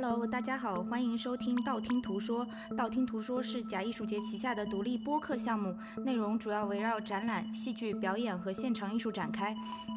[0.00, 2.46] Hello，大家好，欢迎收听道听途说。
[2.76, 9.52] 道听途说是假艺术节旗下的独立播客项目，内容主要围绕展览、戏剧表演和现场艺术展开。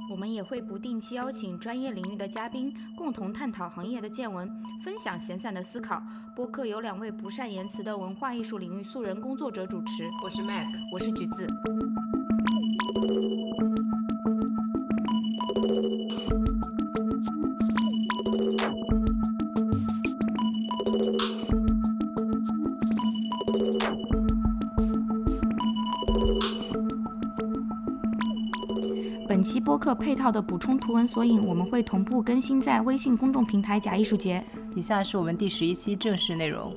[0.09, 4.49] 我们也会不定期邀请专业领域的嘉宾，共同探讨行业的见闻，
[4.83, 6.01] 分享闲散的思考。
[6.35, 10.09] 播客由两位不善言辞的文化艺术领域素人工作者主持。
[10.23, 11.47] 我是 Mac，我是橘子。
[29.81, 34.45] 客配套的补充图文索引，我们会同步更新在微信公众平台“假艺术节”。
[34.77, 36.71] 以下是我们第十一期正式内容。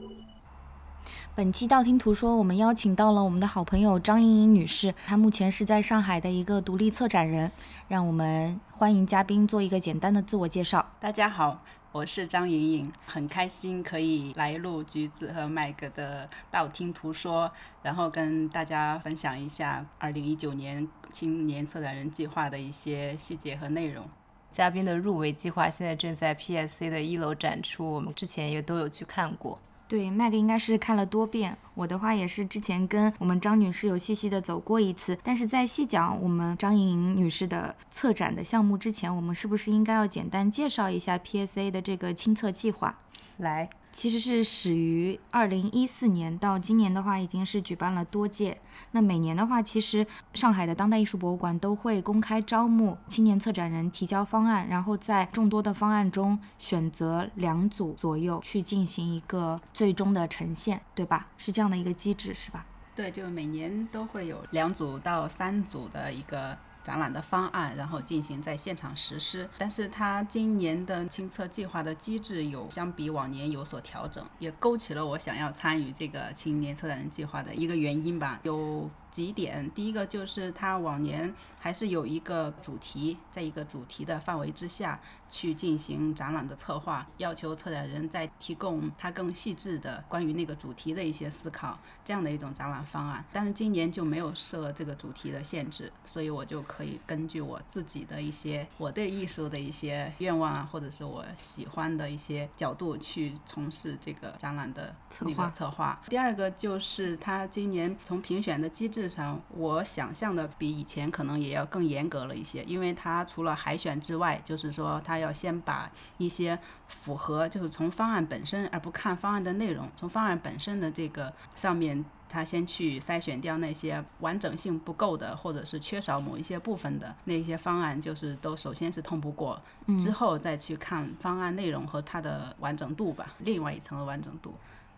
[1.36, 7.50] 本期道听途说，我们邀请到了我们的好朋友张莹莹女士，她目前是在上海的一个独立策展人。
[7.88, 10.92] 让我们欢迎嘉宾做一个简单的自我介绍。
[11.00, 11.60] 大家好。
[11.90, 17.50] 我是张莹莹，很开心可以来录橘子和麦格的道听途说，
[17.82, 24.08] 然后跟大家分享一下二零一九年青年策展人计划的一些细节和内容。
[24.52, 29.58] 嘉宾的入围计划现在正在 PSC 的一楼展出，我们之前也都有去看过。
[29.86, 31.56] 对，，Mag 应该是看了多遍。
[31.74, 35.16] 我的话也是之前跟我们张女士有细细的走过一次。
[35.22, 42.98] 但是在细讲我们张莹莹女士的策展的项目之前，我们是不是应该要简单介绍一下 PSA 的这个亲测计划？
[43.36, 43.68] 来。
[43.94, 48.60] 其实是始于二零一四年，到今年的话已经是举办了多届。
[48.90, 61.28] 那每年的话，其实上海的当代艺术博物馆都会公开招募青年策展人提交方案，然后在众多的方案中选择两组左右去进行一个最终的呈现，对吧？
[61.38, 62.66] 是这样的一个机制，是吧？
[62.96, 66.58] 对，就每年都会有两组到三组的一个。
[66.84, 69.48] 展览的方案，然后进行在现场实施。
[69.58, 78.38] 但是它今年的清测计划的机制有相比往年有所调整，也勾起了我想要参与这个青年策展人计划的一个原因吧。
[78.44, 78.88] 有。
[79.14, 84.98] 几点，第一个就是它往年还是有一个主题，在一个主题的范围之下
[85.28, 93.24] 去进行展览的策划，要求策展人在提供他更细致的关于那个主题的一些思考，这样的一种展览方案。
[93.32, 106.02] 但是今年就没有设这个主题的限制，所以我就可以根据我自己的一些我对艺术的一些愿望啊，或者是我喜欢的一些角度去从事这个展览的那个策划。
[106.08, 109.03] 第二个就是它今年从评选的机制。
[109.08, 129.60] 上，我想象的比以前可能也要更严格了一些，因为它除了海选之外，就是说它要先把一些符合，就是从方案本身而不看方案的内容，从方案本身的这个上面，它先去筛选掉那些完整性不够的，或者是缺少某一些部分的那些方案，就是都首先是通不过，
[129.98, 134.54] 之后再去看方案内容和它的完整度吧，另外一层的完整度。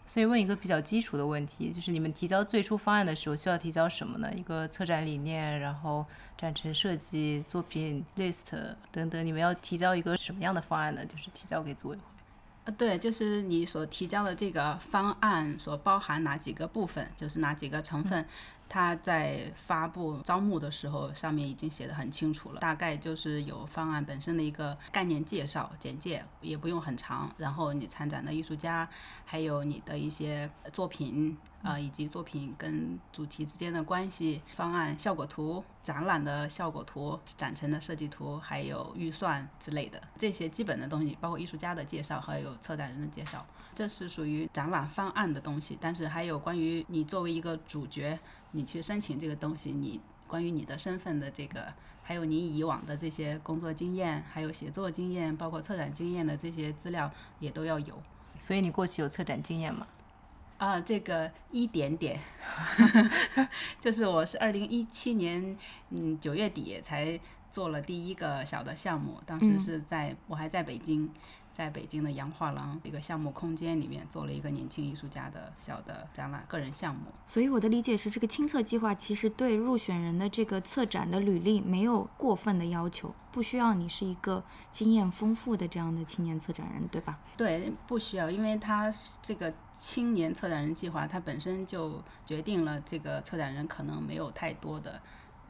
[0.07, 4.33] 所以问一个比较基础的问题，就是你们提交最初方案的时候需要提交什么呢？
[4.35, 6.07] 一个策展理念，然后
[6.39, 8.45] 展陈设计、作品 list
[8.93, 11.05] 等等，你们要提交一个什么样的方案呢？
[11.05, 12.03] 就是提交给组委会。
[12.65, 18.25] 呃，对，就是你所提交的这个方案所包含哪几个部分，就是哪几个成分。
[18.69, 27.33] 他在发布招募的时候，上面已经写的很清楚了，大概就是有方案本身的一个概念介绍、简介，也不用很长。
[27.39, 28.89] 然后你参展的艺术家，
[29.25, 45.79] 还有你的一些作品，呃，以及作品跟主题之间的关系、方案效果图、展览的效果图、展陈的设计图，还有预算之类的这些基本的东西，包括艺术家的介绍，还有策展人的介绍，这是属于展览方案的东西。
[45.81, 48.19] 但是还有关于你作为一个主角。
[48.53, 58.03] 你去申请这个东西，你关于你的身份的这个，还有你以往的这些工作经验，还有写作经验，包括策展经验的这些资料也都要有。
[58.39, 59.87] 所以你过去有策展经验吗？
[60.59, 62.19] 啊，这个一点点，
[63.81, 65.57] 就是我是二零一七年
[65.91, 67.21] 嗯九月底才
[67.51, 71.11] 做了第一个小的项目，当时是在我还在北京。
[71.57, 77.07] 在北京的洋画廊一个项目空间里面做了一个年轻艺术家的小的展览个人项目。
[77.27, 87.19] 所以我的理解是，这个亲测计划其实对入选人的这个策展的履历没有过分的要求，不需要你是一个经验丰富的这样的青年策展人，对吧？
[87.39, 88.93] 对，不需要，因为他
[89.23, 95.01] 这个青年策展人计划，它本身就决定了这个策展人可能没有太多的。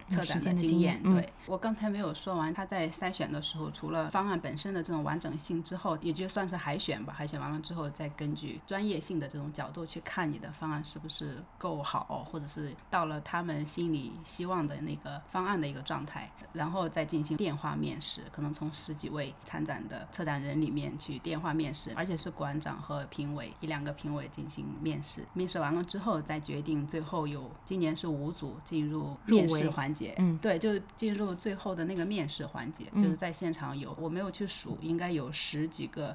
[0.09, 7.13] 策展的经经验嗯对我刚才没有说完，他在筛选的时候，除了方案本身的这种完整性之后，也就算是海选吧。
[7.17, 25.25] 海选完了之后，再根据专业性的这种角度去看你的方案是不是够好，或者是到了他们心里希望的那个方案的一个状态，然后再进行电话面试，可能从十几位参展的策展人里面去电话面试，而且是馆长和评委一两个评委进行面试。
[25.33, 36.15] 面试完了之后，再决定最后有今年是五组进入面试环节，嗯，对，就进入最后的那个面试环节，就是在现场有我没有去数，应该有十几个。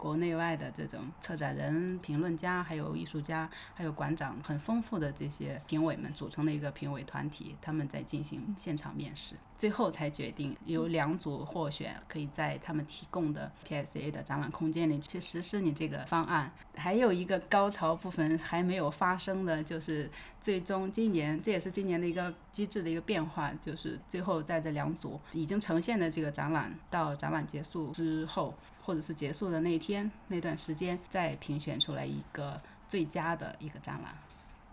[0.00, 16.50] 国内外的这种策展人、评论家，还有艺术家，还有馆长，很丰富的这些评委们组成的一个评委团体，他们在进行现场面试，最后才决定有两组获选，可以在他们提供的 PSA 的展览空间里去实施你这个方案。
[16.74, 20.10] 还有一个高潮部分还没有发生的，就是
[20.40, 32.58] 最终今年，这也是今年的一个机制的一个变化，就是最后在这两组已经呈现的这个展览到展览结束之后，或者是结束的那天那段时间，再评选出来一个
[32.88, 34.14] 最佳的一个展览。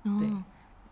[0.04, 0.30] 哦对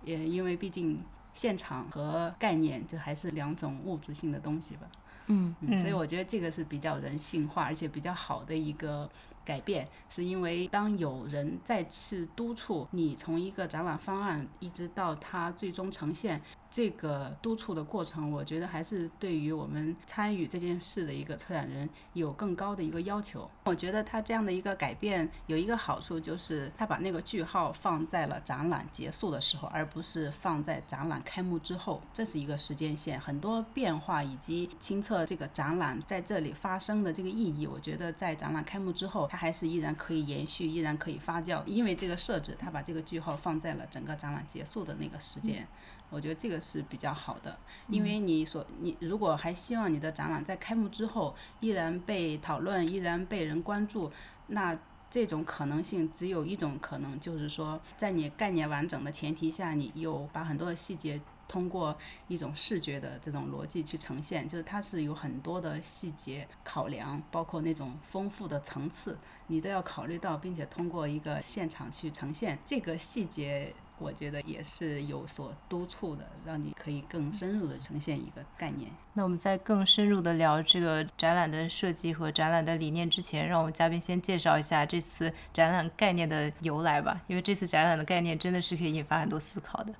[0.03, 1.01] 也因为毕竟
[1.35, 4.87] 现场和概念就还是两种物质性的东西吧。
[5.27, 9.09] 嗯嗯，所以我觉得这个是比较人性化，而且比较好的一个
[9.45, 23.49] 改变，是因为当有人再次督促你从一个展览方案一直到它最终呈现，这个督促的过程，我觉得还是对于我们参与这件事的一个策展人有更高的一个要求。
[23.65, 45.67] 我觉得他这样的一个改变有一个好处，就是他把那个句号放在了展览结束的时候，而不是放在展览开幕之后，这是一个时间线，很多变化以及清测这个展览在这里发生的这个意义，我觉得在展览开幕之后，它还是依然可以延续，依然可以发酵，因为这个设置，它把这个句号放在了整个展览结束的那个时间。
[46.09, 47.59] 我觉得这个是比较好的，
[47.89, 54.09] 因为你所你如果还希望你的展览在开幕之后依然被讨论，依然被人关注，
[54.47, 54.79] 那
[55.09, 61.97] 这种可能性只有一种可能，就是说在你概念完整的前提下，你有把很多的细节通过
[62.27, 73.73] 一种视觉的这种逻辑去呈现，就是它是有很多的细节考量，包括那种丰富的层次，你都要考虑到，并且通过一个现场去呈现这个细节。
[73.97, 78.91] 我觉得也是有所督促的，让你可以更深入的呈现一个概念。
[79.13, 89.93] 那我们在更深入的聊这个展览的设计和展览的理念之前，让我们嘉宾先介绍一下这次展览概念的由来吧，因为这次展览的概念真的是可以引发很多思考的。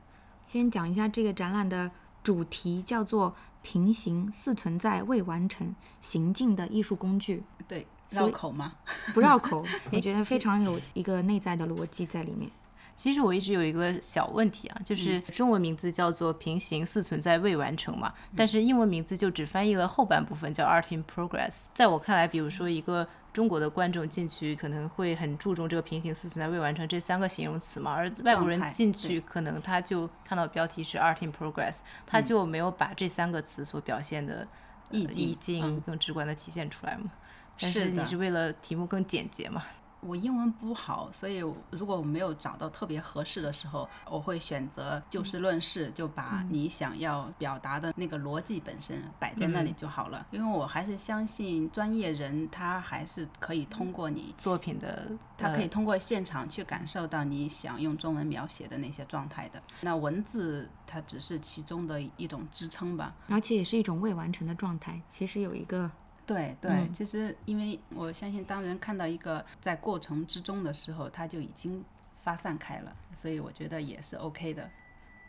[0.45, 1.91] 先讲一下这个展览的
[2.23, 8.73] 主题，叫做“平行似存在未完成行进的艺术工具对，绕口吗？”，
[9.13, 12.49] 不绕口， 我觉得非常有一个内在的逻辑在里面。
[12.95, 21.65] 其实我一直有一个小问题啊，就是中文名字叫做“平行似存在未完成”嘛，但是英文名字就只翻译了后半部分，叫 “art in progress”。
[21.73, 34.47] 在我看来，比如说一个中国的观众进去，可能会很注重这个“平行四存在未完成”这三个形容词嘛，而外国人进去，可能他就看到标题是 “art in progress”，他就没有把这三个词所表现的
[34.89, 37.11] 呃意境意境嗯更直观的体现出来嘛。
[37.59, 39.65] 但是你是为了题目更简洁嘛？
[40.05, 41.37] 我英文不好，所以
[41.71, 50.25] 如果我没有找到特别合适的时候，我会选择就事论事，就把你想要表达的那个逻辑本身摆在那里就好了。
[50.31, 59.61] 因为我还是相信专业人，他还是可以通过你，作品的他可以通过现场去感受到你想用中文描写的那些状态的。
[59.81, 63.15] 那文字它只是其中的一种支撑吧。
[63.27, 65.01] 而且也是一种未完成的状态。
[65.09, 65.89] 其实有一个
[66.25, 71.83] 对对，嗯其实因为我相信，当人看到一个在过程之中的时候，他就已经
[72.23, 74.69] 发散开了，所以我觉得也是 OK 的。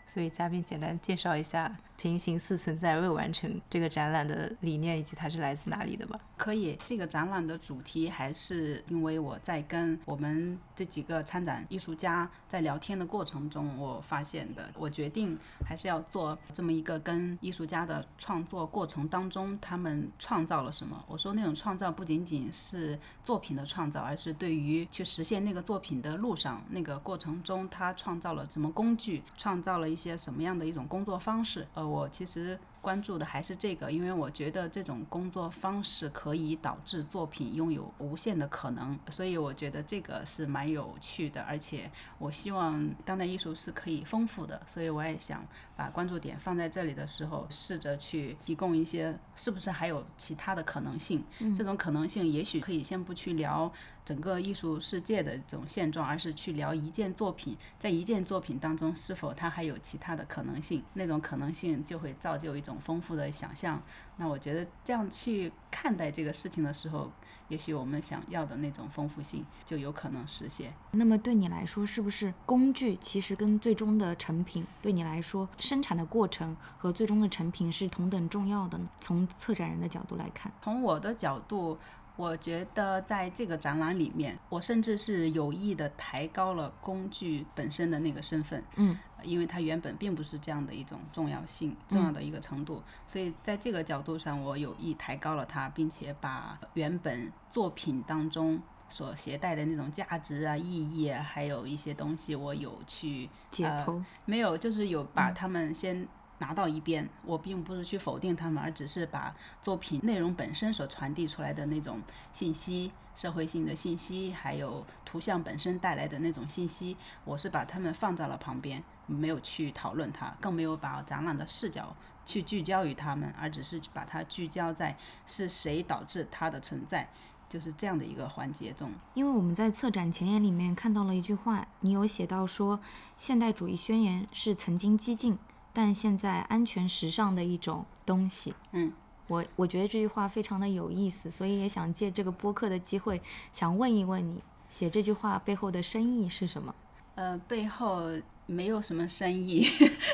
[0.06, 6.18] 所以嘉宾简单介绍一下“平行四存在未完成”这个展览的理念以及它是来自哪里的吧。
[6.36, 14.70] 可以，这个展览的主题还是因为我在跟我们这几个参展艺术家在聊天的过程中，我发现的。
[14.76, 15.36] 我决定
[15.66, 21.02] 还是要做这么一个跟艺术家的创作过程当中，他们创造了什么。
[21.08, 31.66] 我说那种创造不仅仅是作品的创造，而是对于去实现那个作品的路上那个过程中，他创造了什么工具，创造了一些什么样的一种工作方式。
[31.72, 32.58] 呃，我其实。
[32.86, 51.24] 关注的还是这个，因为我觉得这种工作方式可以导致作品拥有无限的可能，所以我觉得这个是蛮有趣的，而且我希望当代艺术是可以丰富的，所以我也想把关注点放在这里的时候，试着去提供一些是不是还有其他的可能性，
[51.56, 53.72] 这种可能性也许可以先不去聊。
[54.06, 63.82] 整个艺术世界的这种现状，而是去聊一件作品，在一件作品当中是否它还有其他的可能性，那种可能性就会造就一种丰富的想象。
[64.18, 67.10] 那我觉得这样去看待这个事情的时候，
[67.48, 70.72] 也许我们想要的那种丰富性就有可能实现。
[70.92, 78.88] 那么对你来说，是不是工具其实跟最终的成品，对你来说生产的过程和最终的成品是同等重要的呢？
[79.00, 81.76] 从策展人的角度来看，从我的角度。
[82.16, 98.58] 我觉得在这个展览里面，我甚至是有意的抬高了工具本身的那个身份，嗯，因为它原本并不是这样的一种重要性、重要的一个程度，所以在这个角度上，我有意抬高了它，并且把原本作品当中
[98.88, 106.08] 所携带的那种价值啊、意义，还有一些东西，我有去解剖，没有，就是有把他们先。
[106.38, 112.00] 拿到一边，我并不是去否定他们，而只是把作品内容本身所传递出来的那种
[112.32, 127.08] 信息、社会性的信息，还有图像本身带来的那种信息，我是把它们放在了旁边，没有去讨论它，更没有把展览的视角去聚焦于他们，而只是把它聚焦在是谁导致它的存在，
[127.48, 128.92] 就是这样的一个环节中。
[129.14, 132.80] 因为我们在策展前言里面看到了一句话，你有写到说，
[133.16, 135.38] 现代主义宣言是曾经激进。
[135.76, 138.90] 但现在安全时尚的一种东西，嗯，
[139.26, 143.20] 我我觉得这句话非常的有意思，所以也想借这个播客的机会，
[143.52, 146.74] 想问一问你，写这句话背后的深意是什么？
[147.16, 148.10] 呃，背后
[148.46, 149.64] 没有什么深意，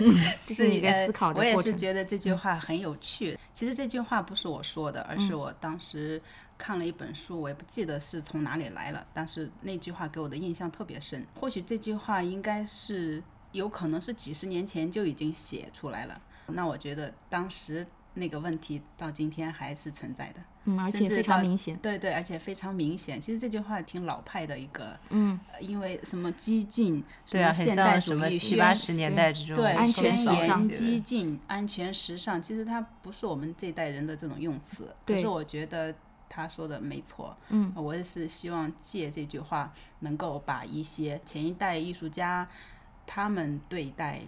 [0.42, 1.54] 是一个思考的过程。
[1.54, 3.38] 我也是觉得这句话很有趣。
[3.52, 6.20] 其实这句话不是我说的，而是我当时
[6.58, 11.24] 看了一本书，我也不记得是从哪里来了，但是那句话给我的印象特别深。
[11.38, 13.22] 或许这句话应该是。
[13.52, 23.20] 有可能是几十年前就已经写出来了，那我觉得当时那个问题到今天还是存在的，嗯，而且非常明显，对对，而且非常明显。
[23.20, 35.94] 其实这句话挺老派的一个，嗯，因为什么激进，对啊，现代什么七八十年代这种，对，安全时尚、激进、安全时尚，其实它不是我们这代人的这种用词，可是我觉得
[36.28, 42.46] 他说的没错，嗯，我也是希望借这句话能够把一些前一代艺术家。
[43.06, 44.20] 他们对待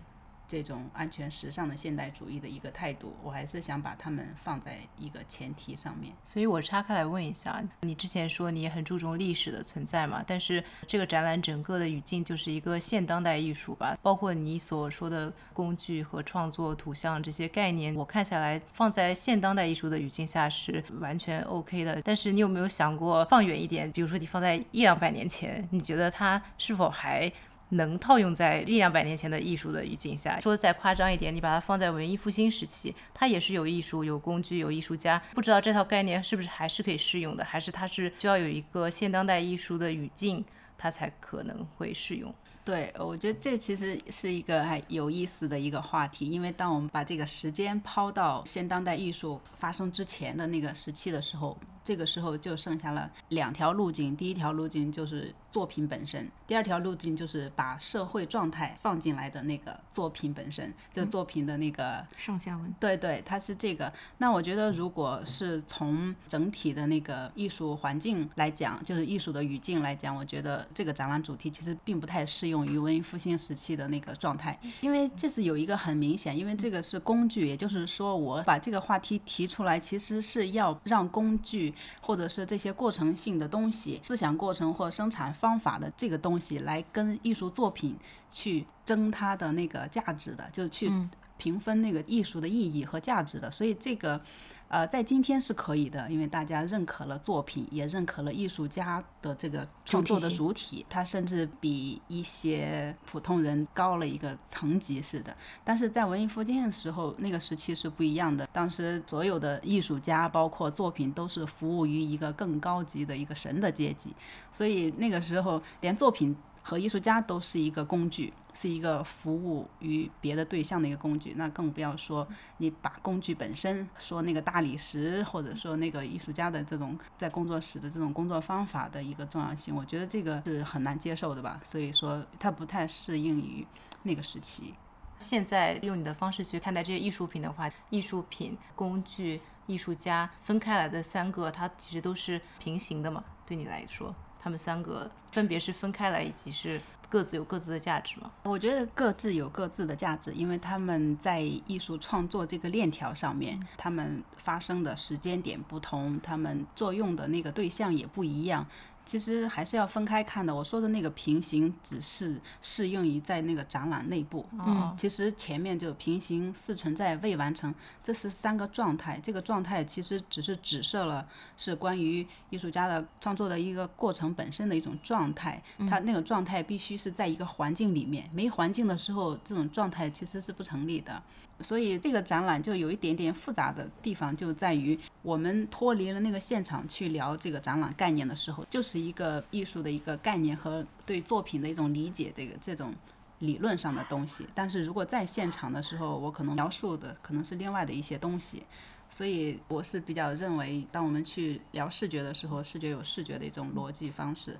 [0.46, 6.12] 这种安全时尚的现代主义的一个态度，我还是想把他们放在一个前提上面。
[6.22, 10.22] 所以我岔开来问一下，你之前说你也很注重历史的存在嘛？
[10.26, 13.96] 但是这个展览整个的语境就是一个现当代艺术吧？
[14.02, 22.00] 包括你所说的工具和创作图像这些概念，我看下来放在现当代艺术的语境下是完全 OK 的。
[22.02, 23.90] 但是你有没有想过放远一点？
[23.90, 27.32] 比如说你放在一两百年前，你觉得它是否还？
[27.74, 35.22] 能套用在一两百年前的艺术的语境下，说的再夸张一点，你把它放在文艺复兴时期，它也是有艺术、有工具、有艺术家。
[35.34, 40.44] 不知道这套概念是不是还是可以适用的，还是它是需要有一个现当代艺术的语境，
[40.76, 42.34] 它才可能会适用？
[42.64, 51.56] 对，我觉得这其实是一个还有意思的一个话题，因为当我们把这个时间抛到现当代艺术发生之前的那个时期的时候。
[51.84, 62.74] 这个时候就剩下了两条路径，第一条路径就是作品本身，第二条路径就是把社会状态放进来的那个作品本身，就作品的那个上下文。
[62.80, 63.92] 对对，它是这个。
[64.16, 81.72] 那我觉得，如果是从整体的那个艺术环境来讲，就是艺术的语境来讲，我觉得这个展览主题其实并不太适用于文艺复兴时期的那个状态，因为这是有一个很明显，因为这个是工具，也就是说，我把这个话题提出来，其实是要让工具。
[82.02, 87.96] 或者是这些过程性的东西，思想过程或生产方法的这个东西，来跟艺术作品
[88.30, 90.92] 去争它的那个价值的，就去
[91.36, 93.50] 评分那个艺术的意义和价值的。
[93.50, 94.20] 所以这个。
[94.66, 105.36] 呃，在今天是可以的，因为大家认可了作品，也认可了艺术家的这个创作的主体，他甚至比一些普通人高了一个层级似的。
[105.62, 114.16] 但是在文艺复兴的时候，那个时期是不一样的，当时所有的艺术家，包括作品，都是服务于一个更高级的一个神的阶级，
[114.50, 116.34] 所以那个时候连作品。
[116.66, 121.34] 和艺术家都是一个工具，是一个服务于别的对象的一个工具。
[121.36, 131.60] 那更不要说你把工具本身说那个大理石，或者说那个艺术家的这种在工作室的这种工作方法的一个重要性，我觉得这个是很难接受的吧。
[131.62, 133.66] 所以说它不太适应于
[134.02, 134.74] 那个时期。
[135.18, 143.22] 现在用你的方式去看待这些艺术品的话，艺术品、工具、艺术家分开来的三个，它其实都是平行的嘛？
[143.46, 148.30] 对你来说，他们三个分别是分开来，以及是各自有各自的价值吗？
[148.42, 158.66] 我觉得各自有各自的价值，因为他们在艺术创作这个链条上面，他们发生的时间点不同，他们作用的那个对象也不一样。
[159.04, 160.54] 其实还是要分开看的。
[160.54, 164.46] 我说的那个平行，只是适用于在那个展览内部。
[164.52, 169.20] 嗯，其实前面就平行似存在未完成，这是三个状态。
[169.22, 175.62] 这个状态其实只是指涉了是关于艺术家的创作的一个过程本身的一种状态。
[175.88, 181.22] 它那个状态必须是在一个环境里面，没环境的时候，这种状态其实是不成立的。
[181.60, 192.92] 所以这个展览就有一点点复杂的地方，就在于我们脱离了那个现场去聊这个展览概念的时候，就是一个艺术的一个概念和对作品的一种理解，这个这种
[193.38, 194.46] 理论上的东西。
[194.52, 198.64] 但是如果在现场的时候，我可能描述的可能是另外的一些东西。
[199.08, 204.54] 所以我是比较认为，当我们去聊视觉的时候，视觉有视觉的一种逻辑方式；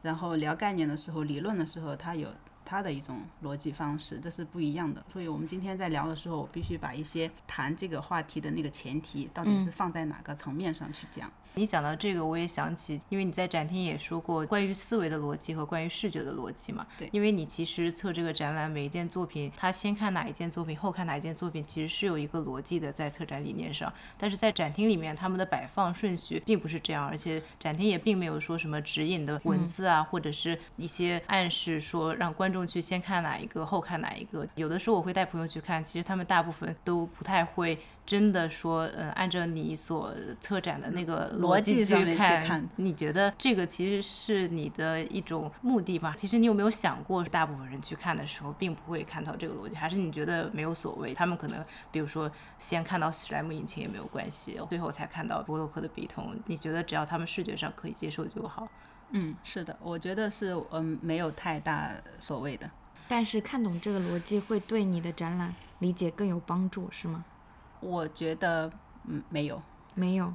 [0.00, 2.28] 然后聊概念的时候，理论的时候，它有。
[2.68, 5.02] 它的一种逻辑方式，这是不一样的。
[5.10, 11.32] 所以，我们今天在聊的时候，我必须把一些谈这个话题的那个前提，到底是放在哪个层面上去讲。
[11.54, 16.86] 你讲到这个，我也想起，因为你在展厅也说过关于思维的逻辑和关于视觉的逻辑嘛。
[16.98, 17.08] 对。
[17.10, 23.90] 因为你其实测这个展览，每一件作品，他先看哪一件作品，后看哪一件作品，其实是有一个逻辑的在策展理念上。
[24.18, 34.46] 但是在展厅里面，他们的摆放顺序并不是这样，而且展厅也并没有说什么指引的文字啊，或者是一些暗示说让观众去先看哪一个，后看哪一个。
[34.54, 37.78] 有的时候我会带朋友去看，其实他们大部分都不太会。
[38.08, 40.10] 真的说，嗯，按照你所
[40.40, 46.14] 策展的那个逻辑去看，你觉得这个其实是你的一种目的吧？
[46.16, 51.12] 其实你有没有想过，大部分人去看的时候，并不会看到这个逻辑，还是你觉得没有所谓？
[51.12, 51.62] 他们可能，
[51.92, 56.34] 比如说，先看到史莱姆引擎也没有关系，最后才看到波洛克的笔筒。
[56.46, 58.66] 你觉得只要他们视觉上可以接受就好？
[59.10, 62.70] 嗯，是的，我觉得是，嗯，没有太大所谓的。
[63.06, 67.24] 但是看懂这个逻辑会对你的展览理解更有帮助，是吗？
[67.80, 68.70] 我觉得，
[69.04, 69.62] 嗯，没有，
[69.94, 70.34] 没有，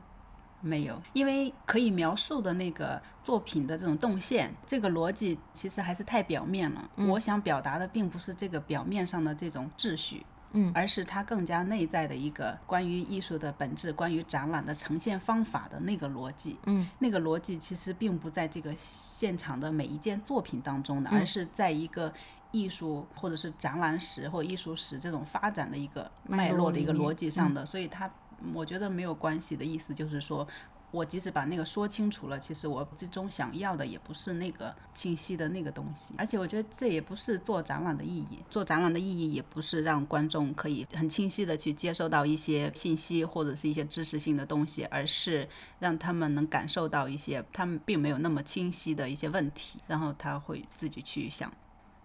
[0.59, 6.89] 没有，因为可以描述的那个作品的这种动线，这个逻辑其实还是太表面了。
[6.95, 22.13] 我想表达的并不是这个表面上的这种秩序，嗯，而是它更加内在的一个关于艺术的本质、关于展览的呈现方法的那个逻辑，嗯，那个逻辑其实并不在这个现场的每一件作品当中的，而是在一个。
[22.55, 28.07] 艺术或者是展览史或艺术史这种发展的一个脉络的一个逻辑上的，所以它
[28.53, 30.47] 我觉得没有关系的意思就是说，
[30.93, 51.51] 我即使把那个说清楚了，其实我最终想要的也不是那个清晰的那个东西，而且我觉得这也不是做展览的意义，做展览的意义也不是让观众可以很清晰的去接受到一些信息或者是一些知识性的东西，而是让他们能感受到一些他们并没有那么清晰的一些问题，然后他会自己去想。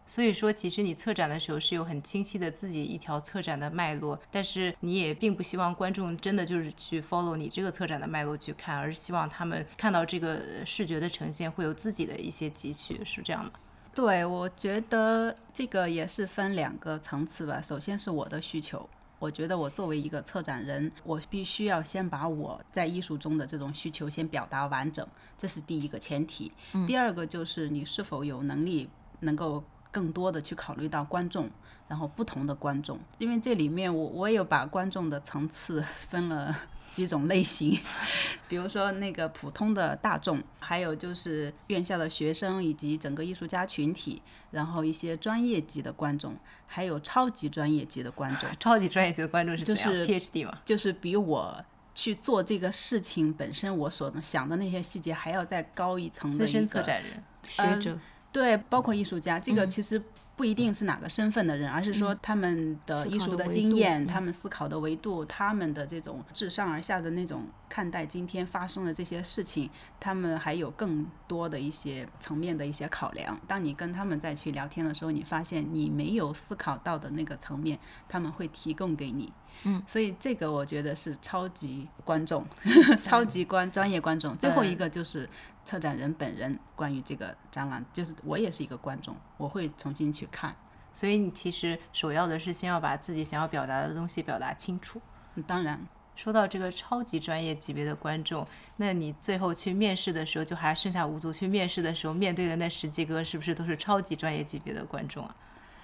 [0.09, 13.53] 所以说，其实你策展的时候是有很清晰的自己一条策展的脉络，但是你也并不希望观众真的就是去 follow 你这个策展的脉络去看，而是希望他们看到这个视觉的呈现会有自己的一些汲取，是这样的。
[13.95, 17.61] 对，我觉得这个也是分两个层次吧。
[17.61, 26.51] 首先是我的需求，我觉得我作为一个策展人，我必须要先把我在艺术中的这种需求先表达完整，这是第一个前提。
[26.87, 28.89] 第二个就是你是否有能力
[29.21, 29.63] 能够。
[29.91, 31.51] 更多的去考虑到观众，
[31.89, 36.55] 然后不同的观众，因为这里面我我有把观众的层次分了
[36.93, 37.79] 几种类型，
[38.49, 48.49] 比如说那个普通的大众，还有就是院校的学生以及整个艺术家群体，然后一些专业级的观众，还有超级专业级的观众。
[48.59, 50.59] 超级专业级的观众是就是 PhD 嘛？
[50.65, 57.99] 就是比我去做这个事情本身我所想的那些细节还要再高一层的资深策展人、学者。
[58.33, 60.01] 对，包括艺术家，这个其实
[60.37, 73.37] 不一定是哪个身份的人，而是说他们的艺术的经验、他们思考的维度、他们的这种自上而下的那种看待今天发生的这些事情，他们还有更多的一些层面的一些考量。
[73.49, 79.33] 当你跟他们再去聊天的时候，你发现你没有思考到的那个层面，他们会提供给你。
[79.65, 82.47] 嗯，所以这个我觉得是超级观众，
[83.03, 84.37] 超级观专业观众。
[84.39, 85.29] 最后一个就是
[85.69, 90.57] 策展人本人，关于这个展览，就是我也是一个观众，我会重新去看。
[90.95, 94.99] 所以你其实首要的是先要把自己想要表达的东西表达清楚。
[95.47, 95.79] 当然，
[96.17, 98.47] 说到这个超级专业级别的观众，
[98.79, 105.37] 那你最后去面试的时候，就还剩下五组去面试的时候，面对的那十几个是不是都是超级专业级别的观众啊？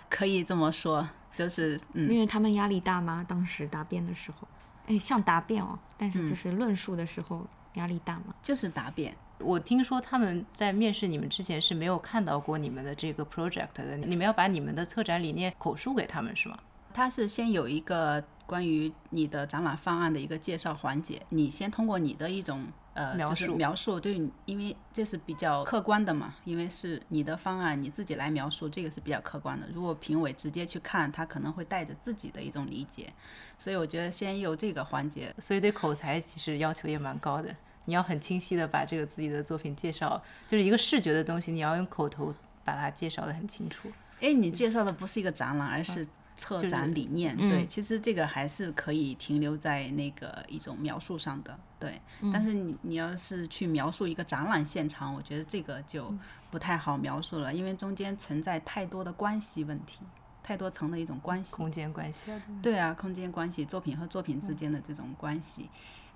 [0.09, 1.07] 可以这么说。
[1.37, 3.23] 就是嗯，因为他们压力大吗？
[3.29, 4.49] 当时答辩的时候，
[4.87, 7.45] 哎，像答辩哦，但是就是论述的时候
[7.75, 8.35] 压力大吗？
[8.41, 9.15] 就是答辩。
[9.39, 16.59] 我听说他们在面试你们之前是没有看到过你们的这个 project 的，你们要把你们的策展理念口述给他们是吗？
[16.93, 29.67] 他是先有一个关于你的展览方案的一个介绍环节，你先通过你的一种呃描述描述，对，因为这是比较客观的嘛，因为是你的方案你自己来描述，这个是比较客观的。
[29.75, 33.13] 如果评委直接去看，他可能会带着自己的一种理解，
[33.59, 37.53] 所以我觉得先有这个环节，所以对口才其实要求也蛮高的。
[37.87, 43.91] 你要很清晰的把这个自己的作品介绍，就是一个视觉的东西，你要用口头把它介绍的很清楚。
[44.21, 47.37] 哎，你介绍的不是一个展览，而是策展理念。
[47.37, 51.59] 对，其实这个还是可以停留在那个一种描述上的。
[51.79, 52.01] 对，
[52.33, 56.11] 但是你你要是去描述一个展览现场，我觉得这个就
[56.51, 60.01] 不太好描述了，因为中间存在太多的关系问题，
[60.43, 61.55] 太多层的一种关系。
[61.55, 62.31] 空间关系。
[62.63, 65.69] 对啊，空间关系，作品和作品之间的这种关系。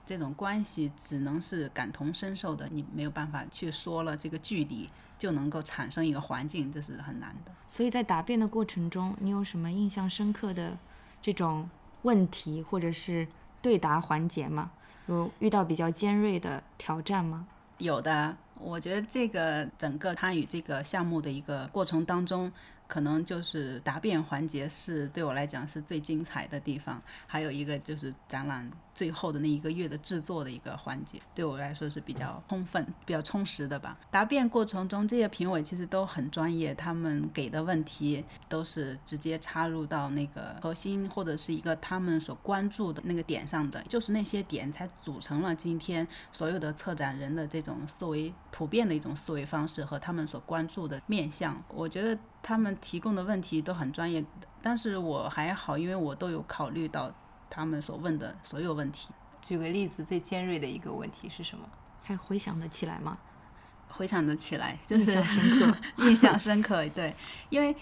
[0.09, 7.53] 这种关系只能是感同身受的，你没有办法去说了这个距离就能够产生一个环境，这是很难的。
[7.67, 10.79] 所以在答辩的过程中，你有什么印象深刻的
[11.21, 11.69] 这种
[12.05, 13.29] 问题或者是
[13.61, 14.71] 对答环节吗？
[15.09, 17.47] 有遇到比较尖锐的挑战吗？
[17.77, 22.51] 有的，我觉得这个整个参与这个项目的一个过程当中。
[22.89, 28.67] 可能就是答辩环节是对我来讲是最精彩的地方，还有一个就是展览
[28.99, 33.97] 最后的那一个月的制作的一个环节，对我来说是比较充分、比较充实的吧。
[34.11, 51.63] 答辩过程中，这些评委其实都很专业，他们给的问题都是直接插入到那个核心或者是一个他们所关注的那个点上的，就是那些点才组成了今天所有的策展人的这种思维普遍的一种思维方式和他们所关注的面向。
[51.69, 52.19] 我觉得。
[52.41, 54.25] 他们提供的问题都很专业，
[54.63, 57.13] 但是我还好，因为我都有考虑到
[57.51, 59.09] 他们所问的所有问题。
[59.41, 61.69] 举个例子，最尖锐的一个问题是什么？
[62.05, 63.19] 还回想得起来吗？
[63.89, 65.77] 回想得起来，就是印象深刻。
[66.05, 67.17] 印象深刻，对，
[67.51, 67.75] 因为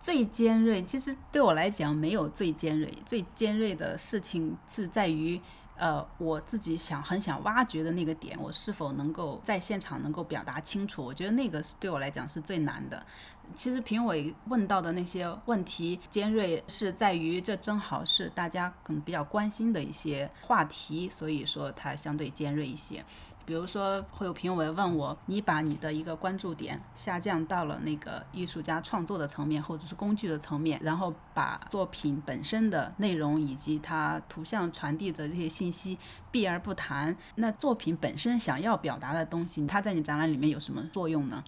[0.00, 5.40] 最尖锐，其实对我来讲没有最尖锐，最尖锐的事情是在于。
[5.74, 11.02] 呃，我自己想很想挖掘的那个点，我是否能够在现场能够表达清楚？
[11.02, 13.04] 我觉得那个是对我来讲是最难的。
[13.52, 23.04] 其实评委问到的那些问题尖锐，是在于这正好是大家可能比较关心的一些话题，所以说它相对尖锐一些。
[23.44, 35.98] 比如说，会有评委问我，你把你的一个关注点下降到了那个艺术家创作的层面，或者是工具的层面，然后把作品本身的内容以及它图像传递的这些信息
[36.30, 41.42] 避而不谈，那作品本身想要表达的东西，它在你展览里面有什么作用呢？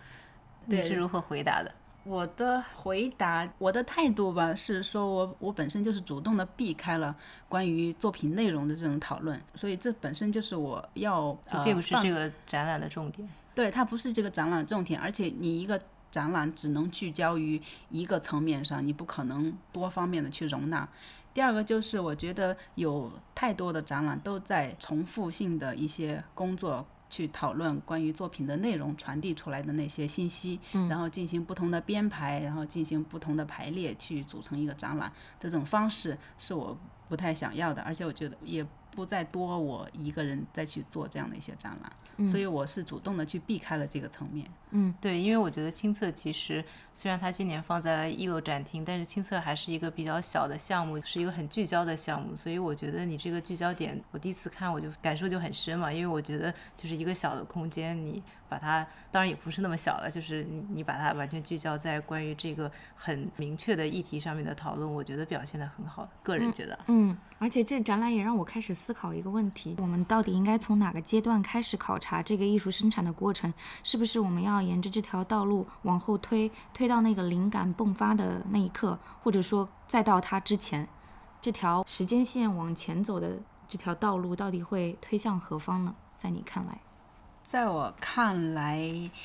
[0.67, 1.73] 你是如何回答的？
[2.05, 7.17] 我的回答，我的态度吧，是说我我本身就是主动的避开了
[7.49, 11.33] 关于作品内容的这种讨论，所以这本身就是我要，
[11.65, 13.27] 并不是这个展览的重点。
[13.55, 20.87] 对，它不是这个展览的重点，而且你一个展览只能聚焦于一个层面上，你不可能多方面的去容纳。
[21.33, 26.87] 第二个就是我觉得有太多的展览都在重复性的一些工作。
[27.15, 35.13] 去讨论关于作品的内容传递出来的那些信息，然后进行不同的编排，然后进行不同的排列，去组成一个展览。
[35.39, 36.77] 这种方式是我
[37.09, 38.67] 不太想要的，而且我觉得也。
[38.95, 44.49] 不再多我一个人再去做这样的一些展览，所以我是主动的去避开了这个层面。
[44.75, 58.23] 嗯，对，因为我觉得青策其实虽然它今年放在了一楼展厅，但是青策还是一个比较小的项目，是一个很聚焦的项目，所以我觉得你这个聚焦点，我第一次看我就感受就很深嘛，因为我觉得就是一个小的空间，你。
[58.47, 66.09] 把它当然也不是那么小了，就是你你把它完全聚焦在关于这个很明确的议题上面的讨论，我觉得表现的很好。
[66.23, 73.53] 个人觉得，嗯，而且这展览也让我开始思考一个问题：我们到底应该从哪个阶段开始考察这个艺术生产的过程？
[73.83, 80.89] 是不是我们要沿着这条道路往后推，推到那个灵感迸发的那一刻，或者说再到它之前，
[81.41, 85.95] 这条时间线往前走的这条道路到底会推向何方呢？
[86.17, 86.81] 在你看来？
[87.47, 88.81] 在我看来，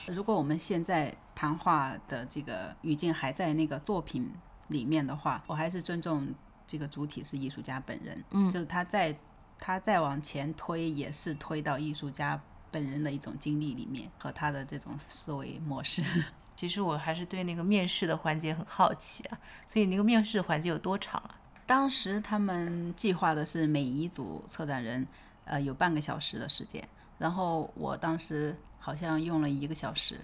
[0.07, 4.31] 如果我们现在谈话的这个语境还在那个作品
[4.67, 6.27] 里面的话，我还是尊重
[6.67, 8.23] 这个主体是艺术家本人。
[8.31, 9.17] 嗯，就是他在
[9.57, 12.39] 他再往前推，也是推到艺术家
[12.71, 16.03] 本人的一种经历里面和他的这种思维模式。
[16.55, 21.35] 其实我还是对那个面试的环节很好奇啊，所以那个面试环节有多长啊？
[21.65, 25.07] 当时他们计划的是每一组策展人，
[25.45, 26.85] 呃，有半个小时的时间。
[27.17, 30.19] 然后我当时好像用了一个小时，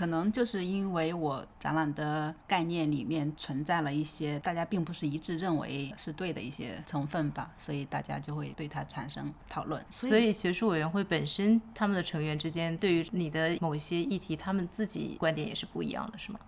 [0.00, 9.84] 可能就是因为我展览的概念里面存在了一些大家并不是一致认为是对的一些成分吧，所以大家就会对它产生讨论。
[9.90, 16.40] 所以学术委员会本身他们的成员之间对于你的某一些议题，他们自己观点也是不一样的，是吗？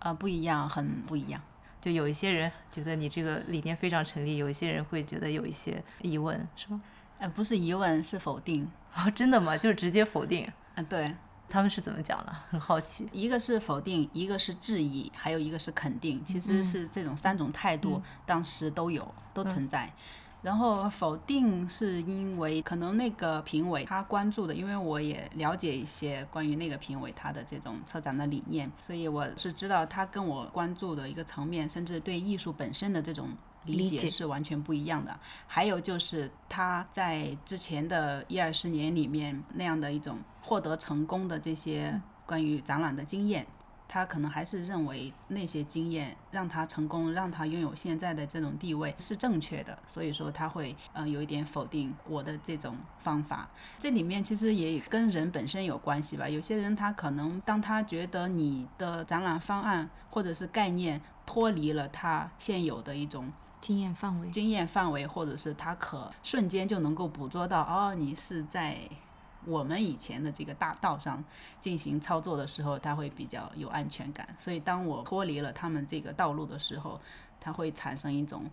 [0.00, 1.40] 啊，不一样，很不一样。
[1.80, 6.82] 就有一些人觉得你这个理念非常成立，有一些人会觉得有一些疑问，是吗？
[7.18, 8.70] 呃，不是疑问，是否定。
[8.94, 9.56] 哦，真的吗？
[9.56, 10.46] 就是直接否定？
[10.74, 11.14] 嗯，对。
[11.48, 12.34] 他们是怎么讲的？
[12.50, 13.08] 很好奇。
[13.12, 16.24] 一个是否定，一个是质疑，还有一个是肯定。
[16.24, 19.92] 其实是这种三种态度，当时都有，都存在。
[20.40, 33.30] 然后否定是因为可能那个评委他关注的，因为我也了解一些关于那个评委他的这种策展的理念，所以我是知道他跟我关注的一个层面，甚至对艺术本身的这种
[33.64, 35.18] 理解是完全不一样的。
[35.48, 43.46] 还有就是他在之前的一二十年里面那样的一种获得成功的这些关于展览的经验。
[43.86, 53.48] 他可能还是认为那些经验让他成功，让他拥有现在的这种地位是正确的，所以说他会呃有一点否定我的这种方法。
[53.78, 56.28] 这里面其实也跟人本身有关系吧。
[56.28, 68.78] 有些人他可能当他觉得你的展览方案或者是概念脱离了他现有的一种经验范围，经验范围，或者是他可瞬间就能够捕捉到哦，你是在。
[69.48, 71.24] 我们以前的这个大道上
[71.60, 74.28] 进行操作的时候，他会比较有安全感。
[74.38, 77.00] 所以当我脱离了他们这个道路的时候，
[77.40, 78.44] 他会产生一种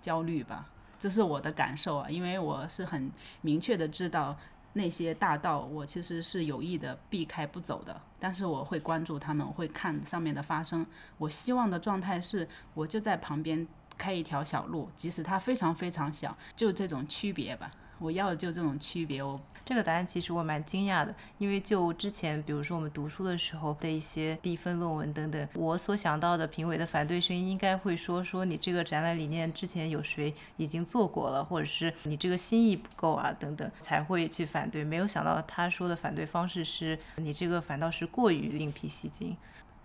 [0.00, 0.70] 焦虑吧。
[1.00, 4.36] 这是我的感受啊，因为我是很明确的知道
[4.72, 8.00] 那些大道，我其实是有意的避开不走的。
[8.18, 10.86] 但是我会关注他们，会看上面的发生。
[11.18, 13.66] 我希望的状态是，我就在旁边
[13.98, 17.70] 开一条小路，即使它非常非常小，就这种区别吧。
[17.98, 19.22] 我要的就这种区别。
[19.22, 34.84] 我这个答案其实我蛮惊讶的，因为就之前比如说我们读书的时候的一些低分论文等等，我所想到的评委的反对声音应该会说说你这个展览理念之前有谁已经做过了，或者是你这个心意不够啊等等才会去反对。
[34.84, 39.36] 没有想到他说的反对方式是你这个反倒是过于另辟蹊径。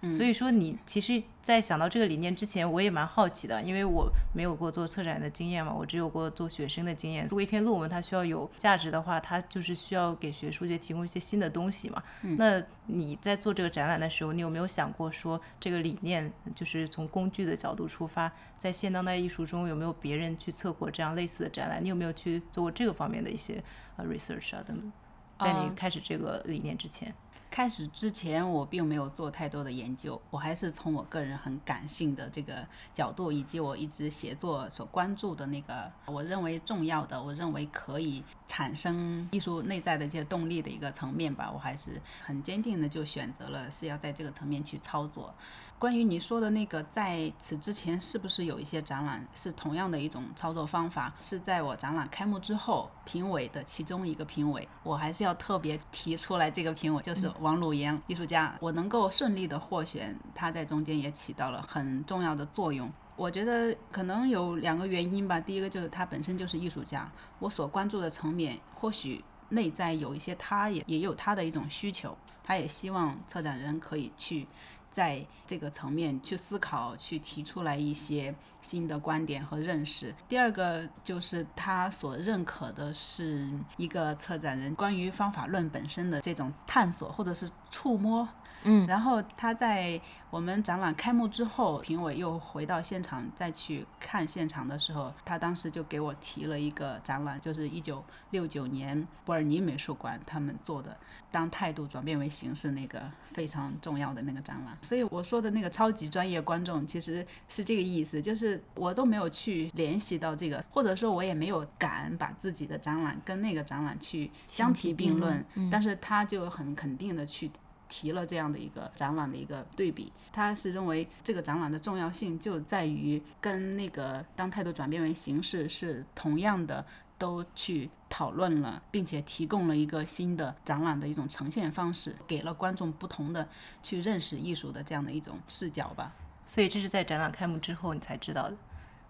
[0.10, 7.26] 所以说，你其实，在想到这个理念之前，我也蛮好奇的，因为我没有过做策展的经验嘛，我只有过做学生的经验。
[7.26, 12.02] 如果一篇论文，它需要有价值的话，它就是需要给学术界提供一些新的东西嘛。
[12.38, 21.84] 那你在做这个展览的时候，你有没有想过说，这个理念就是从工具的角度出发，在现当代艺术中有没有别人去测过这样类似的展览？
[21.84, 23.62] 你有没有去做过这个方面的一些
[23.98, 24.92] 呃 research 啊等等？
[25.40, 27.14] 在你开始这个理念之前。
[27.52, 45.34] 开始之前，我并没有做太多的研究，我还是从我个人很感性的这个角度，以及我一直写作所关注的那个我认为重要的，我认为可以产生艺术内在的这些动力的一个层面吧，我还是很坚定的就选择了是要在这个层面去操作。
[45.80, 51.14] 关于你说的那个，在此之前是不是有一些展览是同样的一种操作方法？
[51.22, 62.92] 是在我展览开幕之后，评委的其中一个评委，我还是要特别提出来，这个评委就是王鲁岩艺术家，我能够顺利的获选，他在中间也起到了很重要的作用。
[63.16, 74.46] 我觉得可能有两个原因吧，第一个就是他本身就是艺术家，我所关注的层面或许内在有一些，他也也有他的一种需求，他也希望策展人可以去。
[74.92, 80.14] 在这个层面去思考，去提出来一些新的观点和认识。
[80.28, 88.28] 第二个就是他所认可的是一个策展人关于方法论本身的这种探索或者是触摸。
[88.64, 100.92] 嗯，然后他在我们展览开幕之后，评委又回到现场再去看现场的时候，他当时就给我提了一个展览，就是一九六九年伯尔尼美术馆他们做的
[101.32, 104.78] 《当态度转变为形式》那个非常重要的那个展览。
[104.82, 117.50] 所以我说的那个超级专业观众其实是这个意思，就是我都没有去联系到这个，或者说我也没有敢把自己的展览跟那个展览去相提并论，但是他就很肯定的去。
[117.90, 126.86] 提了这样的一个展览的一个对比，他是认为这个展览的重要性就在于跟那个当态度转变为形式是同样的，
[127.18, 133.50] 都去讨论了，并且提供了一个新的展览的一种呈现方式，给了观众不同的
[133.82, 136.14] 去认识艺术的这样的一种视角吧。
[136.46, 138.56] 所以这是在展览开幕之后你才知道的。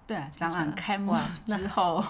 [0.08, 1.14] 对，展览开幕
[1.46, 2.04] 之后，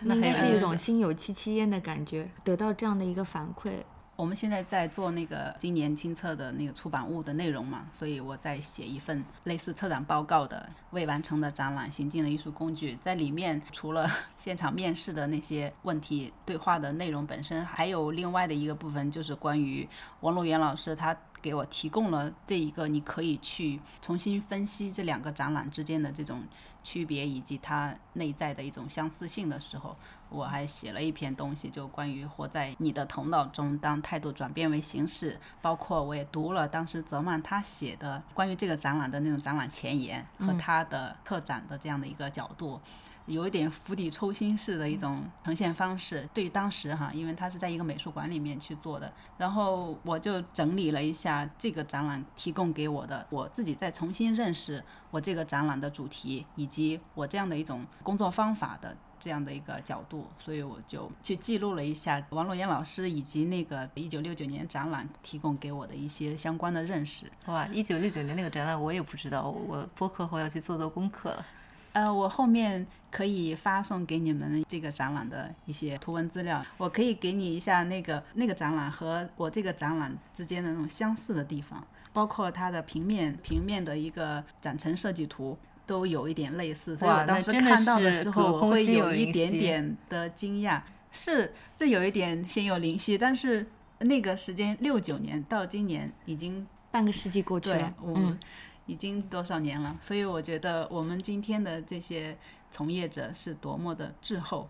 [0.00, 3.82] 那应该是一种心有戚戚焉的感觉，得到这样的一个反馈。
[4.14, 12.94] 我们现在在做那个今年亲测的那个出版物的内容嘛，所以我在写一份类似策展报告的未完成的展览《行进的艺术工具》。
[13.00, 19.88] 在里面，除了现场面试的那些问题对话的内容本身，还有另外的一个部分，就是关于
[20.20, 26.42] 王璐元老师他给我提供了这一个你可以去重新分析这两个展览之间的这种
[26.84, 29.96] 区别以及它内在的一种相似性的时候，
[30.32, 35.38] 我还写了一篇东西，就关于活在你的头脑中，当态度转变为形式。
[35.60, 42.80] 包括我也读了当时泽曼他写的关于这个展览的那种展览前言和他的特展的这样的一个角度。
[43.26, 67.26] 有一点釜底抽薪式的一种呈现方式，对于当时哈，因为他是在一个美术馆里面去做的，然后我就整理了一下这个展览提供给我的，我自己再重新认识我这个展览的主题，以及我这样的一种工作方法的这样的一个角度，所以我就去记录了一下王洛言老师以及那个一九六九年展览提供给我的一些相关的认识。
[67.46, 71.46] 哇，一九六九年那个展览我也不知道，我播客后要去做做功课了。
[71.92, 76.60] 呃，我后面可以发送给你们这个展览的一些图文资料。
[76.78, 85.56] 我可以给你一下那个那个展览和我这个展览之间的那种相似的地方，包括它的平面平面的一个展陈设计图
[85.86, 86.96] 都有一点类似。
[86.96, 90.80] 所以我当时看到的时候，我会有一点点的惊讶。
[91.10, 93.66] 是，是有一点心有灵犀，但是
[93.98, 97.94] 那个时间六九年到今年已经半个世纪过去了。
[98.04, 98.38] 嗯。
[98.86, 102.36] 已经多少年了，所以我觉得我们今天的这些
[102.68, 104.68] 从业者是多么的滞后，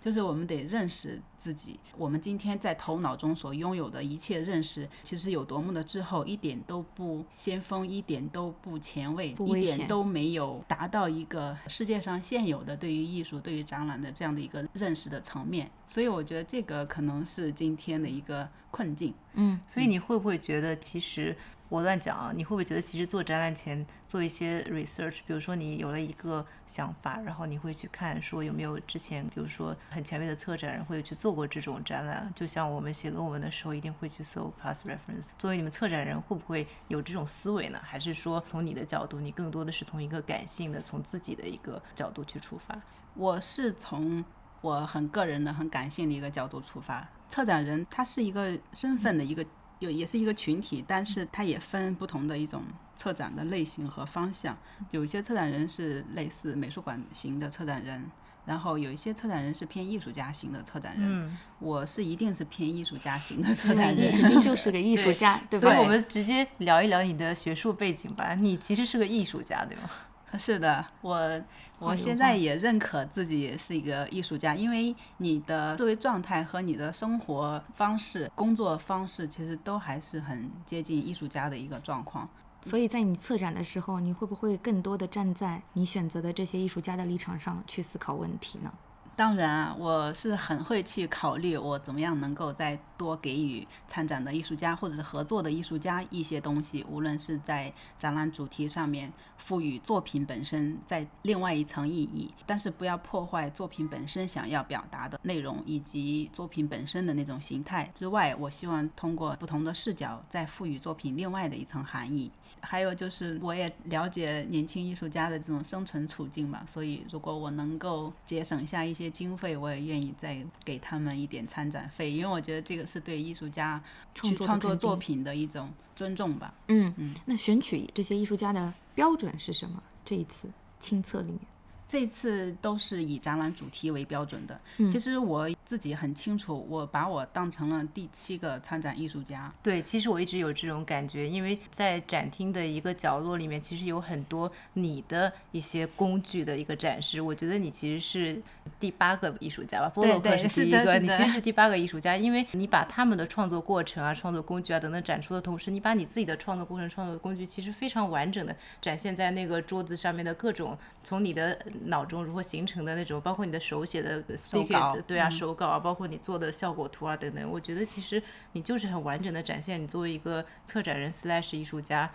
[0.00, 15.70] 就是我们得认识自己，我们今天在头脑中所拥有的一切认识，其实有多么的滞后，一点都不先锋，一点都不前卫，一点都没有达到一个世界上现有的对于艺术、对于展览的这样的一个认识的层面。
[15.86, 19.12] 所以我觉得这个可能是今天的一个困境。
[19.34, 21.36] 嗯，所以你会不会觉得其实？
[21.70, 22.32] 我乱讲啊！
[22.34, 32.28] 你会不会觉得其实做展览前做一些 research，比如说你有了一个想法，然后你会去看说有没有之前，比如说很前卫的策展人会去做过这种展览？
[32.34, 35.28] 就像我们写论文的时候一定会去搜 past reference。
[35.38, 37.80] 作为你们策展人，会不会有这种思维呢？
[37.80, 42.76] 还是说从你的角度，你更多的是从一个感性的、从自己的一个角度去出发？
[43.14, 44.24] 我是从
[44.60, 47.08] 我很个人的、很感性的一个角度出发。
[47.28, 49.46] 策展人他是一个身份的一个。
[49.80, 52.62] 有也是一个群体，但是它也分不同的一种
[52.96, 54.56] 策展的类型和方向。
[54.90, 58.08] 有一些策展人是类似美术馆型的策展人，
[58.44, 61.36] 然后有一些策展人是偏艺术家型的策展人。
[61.58, 65.68] 我是一定是偏艺术家型的策展人，你肯定就是个艺术家，对吧？
[65.68, 68.34] 所以我们直接聊一聊你的学术背景吧。
[68.34, 69.90] 你其实是个艺术家，对吗？
[70.38, 71.42] 是的，我
[71.78, 82.28] 我现在也认可自己是一个艺术家，因为你的思维状态和你的生活方式、工作方式其实都还是很接近艺术家的一个状况。
[82.62, 88.72] 所以在你策展的时候，你会不会更多的站在你选择的这些艺术家的立场上去思考问题呢？
[89.16, 112.30] 当然，我是很会去考虑我怎么样能够再多给予参展的艺术家或者是合作的艺术家一些东西，无论是在展览主题上面赋予作品本身在另外一层意义，但是不要破坏作品本身想要表达的内容以及作品本身的那种形态之外，我希望通过不同的视角再赋予作品另外的一层含义。
[112.60, 119.08] 还有就是，我也了解年轻艺术家的这种生存处境嘛，所以如果我能够节省下一些。
[119.20, 123.82] 经费我也愿意再给他们一点参展费，因为我觉得这个是对艺术家
[124.14, 126.52] 去创作作品的一种尊重吧。
[126.68, 129.80] 嗯嗯，那选取这些艺术家的标准是什么？
[130.04, 130.48] 这一次
[130.80, 131.40] 清册里面。
[131.88, 134.60] 这次都是以展览主题为标准的。
[134.88, 139.54] 其实我自己很清楚，我把我当成了第七个参展艺术家。
[139.62, 147.20] 对，其实我一直有这种感觉，因为在展厅的一个角落里面，其实有很多你的一些工具的一个展示。
[147.20, 148.42] 我觉得你其实是
[148.80, 161.56] 第八个艺术家吧，波洛克是第一个，你其实是第八个艺术家，因为你把他们的创作过程啊、创作工具啊等等展出的同时，你把你自己的创作过程、创作工具其实非常完整的展现在那个桌子上面的各种，从你的。
[161.84, 172.10] 脑中如何形成的那种，包括你的手写的 sticker，对啊，手稿啊，包括你做的效果图啊等等，我觉得其实你就是很完整的展现你作为一个策展人 slash 艺术家，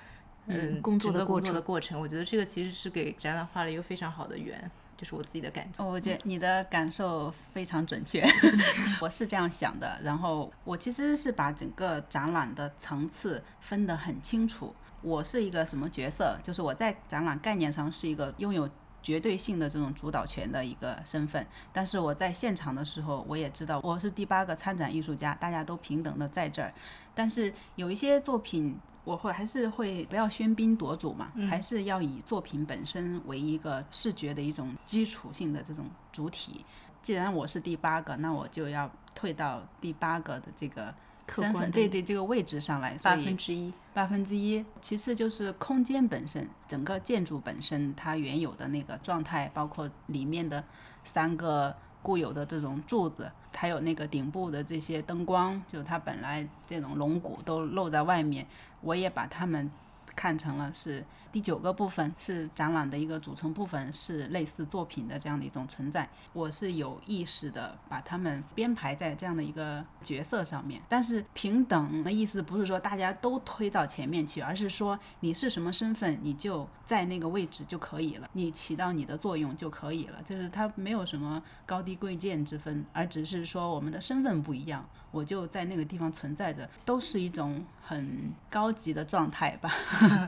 [0.47, 1.99] 嗯，工作的工作的过程。
[2.01, 5.86] 我觉得这个其实是给展览画了一个非常好的圆，就是我自己的感觉。
[5.86, 8.25] 我觉得你的感受非常准确，
[8.99, 9.99] 我是这样想的。
[10.03, 14.73] 然后我其实是把整个展览的层次分得很清楚。
[15.03, 16.36] 我是一个什么角色？
[16.41, 18.67] 就是我在展览概念上是一个拥有。
[19.05, 26.73] 绝对性的这种主导权的一个身份，但是我在现场的时候，我也知道我是第八个参展艺术家，大家都平等的在这儿。
[27.13, 36.65] 但是有一些作品，我会还是会不要喧宾夺主嘛，还是要以作品本身为一个视觉的一种基础性的这种主体。
[37.03, 40.91] 既然我是第八个，那我就要退到第八个的这个
[41.25, 43.73] 客观对对，这个位置上来，所八分之一。
[43.93, 50.63] 八分之一，其次就是空间本身，整个建筑本身它原有的那个状态，包括里面的
[51.03, 58.45] 三个固有的这种柱子，还有那个顶部的这些灯光，就它本来这种龙骨都露在外面，
[58.82, 59.71] 我也把它们
[60.15, 61.03] 看成了是
[61.36, 66.09] 第九个部分，是展览的一个组成部分，是类似作品的这样的一种存在。
[66.31, 89.72] 我是有意识的把它们编排在这样的一个角色上面，但是平等的意思不是说大家都推到前面去，而是说你是什么身份，你就在那个位置就可以了，你起到你的作用就可以了，就是它没有什么高低贵贱之分，而只是说我们的身份不一样，我就在那个地方存在着，都是一种很高级的状态吧。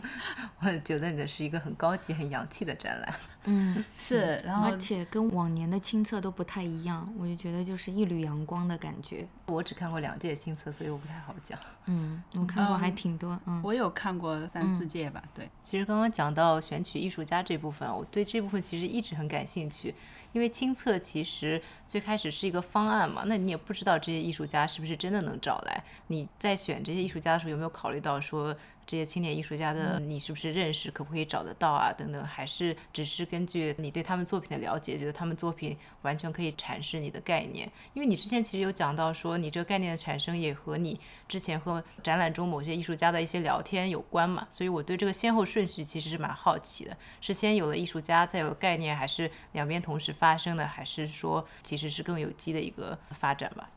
[0.61, 3.13] 我觉得你的是一个很高级、很洋气的展览。
[3.49, 9.27] 嗯，是，然后而且跟往年的亲测都不太一样，我就觉得就是一缕阳光的感觉。
[9.47, 11.59] 我只看过两届亲测，所以我不太好讲。
[11.85, 13.37] 嗯，我看过还挺多。
[13.45, 15.49] 嗯，我有看过三四届吧，对。
[15.63, 19.93] 其实刚刚讲到选取艺术家这部分，我对这部分其实一直很感兴趣，
[20.33, 25.83] 因为亲测其实最开始是一个方案嘛，那你也不知道这些艺术家是不是真的能找来。
[26.07, 28.55] 你在选这些艺术家的时候，有没有考虑到说
[28.87, 31.91] 这些青年艺术家的你是不是认识，可不可以找得到啊？
[31.91, 37.69] 等等，还是只是根据你对他们作品的了解，觉得他们作品完全可以阐释你的概念？
[37.93, 53.69] 因为你之前其实有讲到说，你这个概念的产生也和你之前和展览中某些艺术家的一些聊天有关嘛，所以我对这个先后顺序其实是蛮好奇的，是先有了艺术家，再有了概念，还是两边同时发生的，还是说其实是更有机的一个发展吧？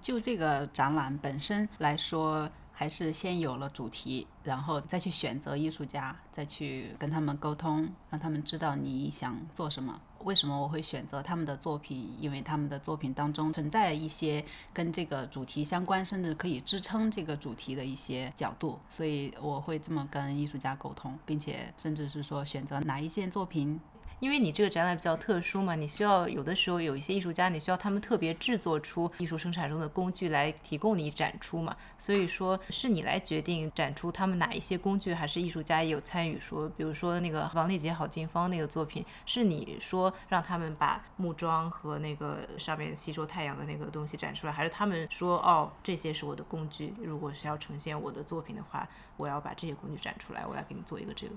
[0.00, 9.98] 就这个展览本身来说，还是先有了主题，然后再去选择艺术家，再去跟他们沟通，让他们知道你想做什么。
[10.24, 12.14] 为什么我会选择他们的作品？
[12.20, 23.80] 因为他们的作品当中存在一些跟这个主题相关，甚至可以支撑这个主题的一些角度，所以我会这么跟艺术家沟通，并且甚至是说选择哪一件作品
[24.20, 48.88] 因为你这个展览比较特殊嘛，你需要有的时候有一些艺术家，你需要他们特别制作出艺术生产中的工具来提供你展出嘛，所以说是你来决定展出他们哪一些工具，还是艺术家也有参与说，比如说那个王丽杰郝金芳那个作品，是你说让他们把木桩和那个上面吸收太阳的那个东西展出来，还是他们说哦这些是我的工具，如果是要呈现我的作品的话，
[49.18, 51.34] 我要把这些工具展出来，我来给你做一个这个。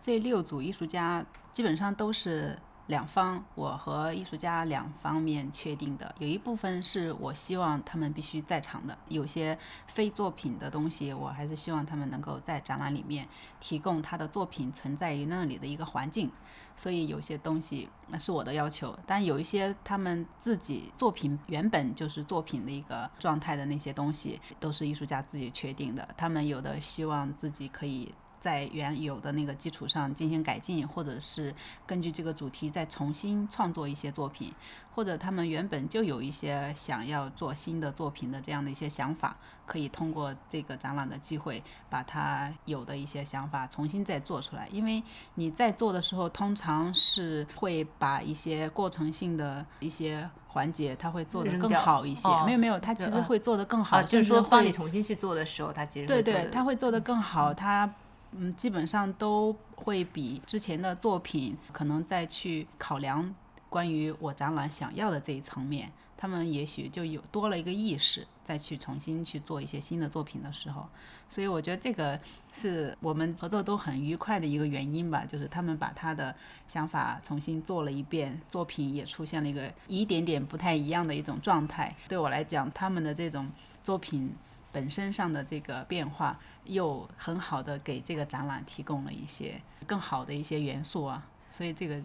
[0.00, 6.14] 这六组艺术家基本上都是两方，我和艺术家两方面确定的。
[6.18, 13.28] 有一部分是我希望他们必须在场的，有些非作品的东西，我还是希望他们能够在展览里面
[13.60, 16.30] 提供他的作品存在于那里的一个环境。
[16.76, 26.08] 所以有些东西那是我的要求，但有一些他们自己作品原本就是作品的一个状态的那些东西，都是艺术家自己确定的。
[26.16, 28.14] 他们有的希望自己可以。
[28.40, 31.54] 在原有的那个基础上进行改进，或者是
[31.86, 34.52] 根据这个主题再重新创作一些作品，
[34.94, 39.36] 或者他们原本就有一些想要做新的作品的这样的一些想法，
[39.66, 44.68] 可以通过这个展览的机会，把他有的一些想法重新再做出来。
[44.70, 45.02] 因为
[45.34, 52.28] 你在做的时候，通常是会把一些过程性的一些环节，他会做得更好一些。
[52.28, 57.90] 哦没有没有，他其实会做得更好，啊，就是说帮你重新去做的时候，他其实对对，他会做得更好，他
[58.32, 63.34] 嗯基本上都会比之前的作品可能再去考量
[63.68, 70.88] 关于我展览想要的这一层面，他们也许就有多了一个意识，再去重新去做一些新的作品的时候，
[71.28, 72.18] 所以我觉得这个
[72.50, 76.34] 是我们合作都很愉快的一个原因吧，就是他们把他的
[76.66, 81.94] 想法重新做了一遍，作品也出现了一个一点点不太一样的一种状态。
[82.08, 83.50] 对我来讲，他们的这种
[83.82, 84.34] 作品
[84.70, 92.00] 本身上的这个变化，又很好的给这个展览提供了一些更好的一些元素啊，所以这个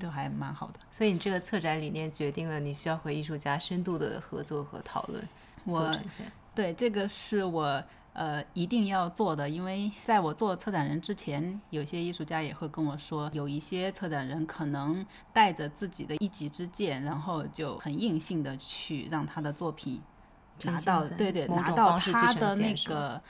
[0.00, 0.80] 都还蛮好的。
[0.90, 5.28] 所以你这个策展理念决定了你需要和艺术家深度的合作和讨论
[5.64, 5.96] 我。
[6.54, 15.04] 对，这个是我呃一定要做的，因为在我做策展人之前，有些艺术家也会跟我说，有一些策展人可能
[15.34, 20.00] 带着自己的一己之见，然后就很硬性的去让他的作品
[20.64, 23.20] 拿到，对对，拿到他的那个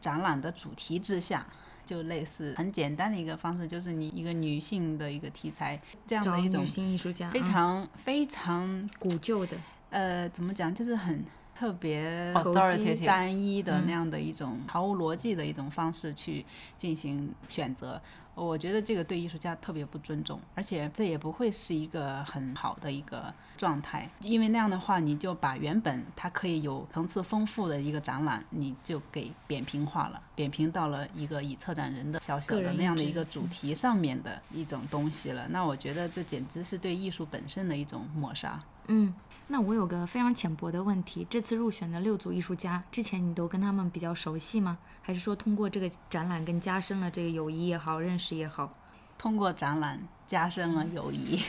[0.00, 1.46] 展览的主题之下。
[1.84, 9.56] 就类似很简单的一个方式，就是你一个女性的一个题材，这样的一种女性艺术家，非嗯常非常古旧的，
[9.90, 18.00] 呃，怎么讲，就是很特别投机单一的嗯那样的一种毫无逻辑的一种方式去进行选择。
[18.34, 35.46] 我觉得这个对艺术家特别不尊重，而且这也不会是一个很好的一个状态，因为那样的话，你就把原本它可以有层次丰富的一个展览，你就给扁平化了，扁平到了一个以策展人的小小的那样的一个主题上面的一种东西了。
[35.48, 38.58] 那我觉得这简直是对艺术本身的一种抹杀。
[38.88, 39.14] 嗯，
[39.48, 44.78] 那我有个非常浅薄的问题，这次入选的六组艺术家，之前你都跟他们比较熟悉吗？
[45.02, 48.72] 还是说通过这个展览更加深了这个友谊也好，认识也好？
[49.18, 51.42] 通过展览加深了友谊。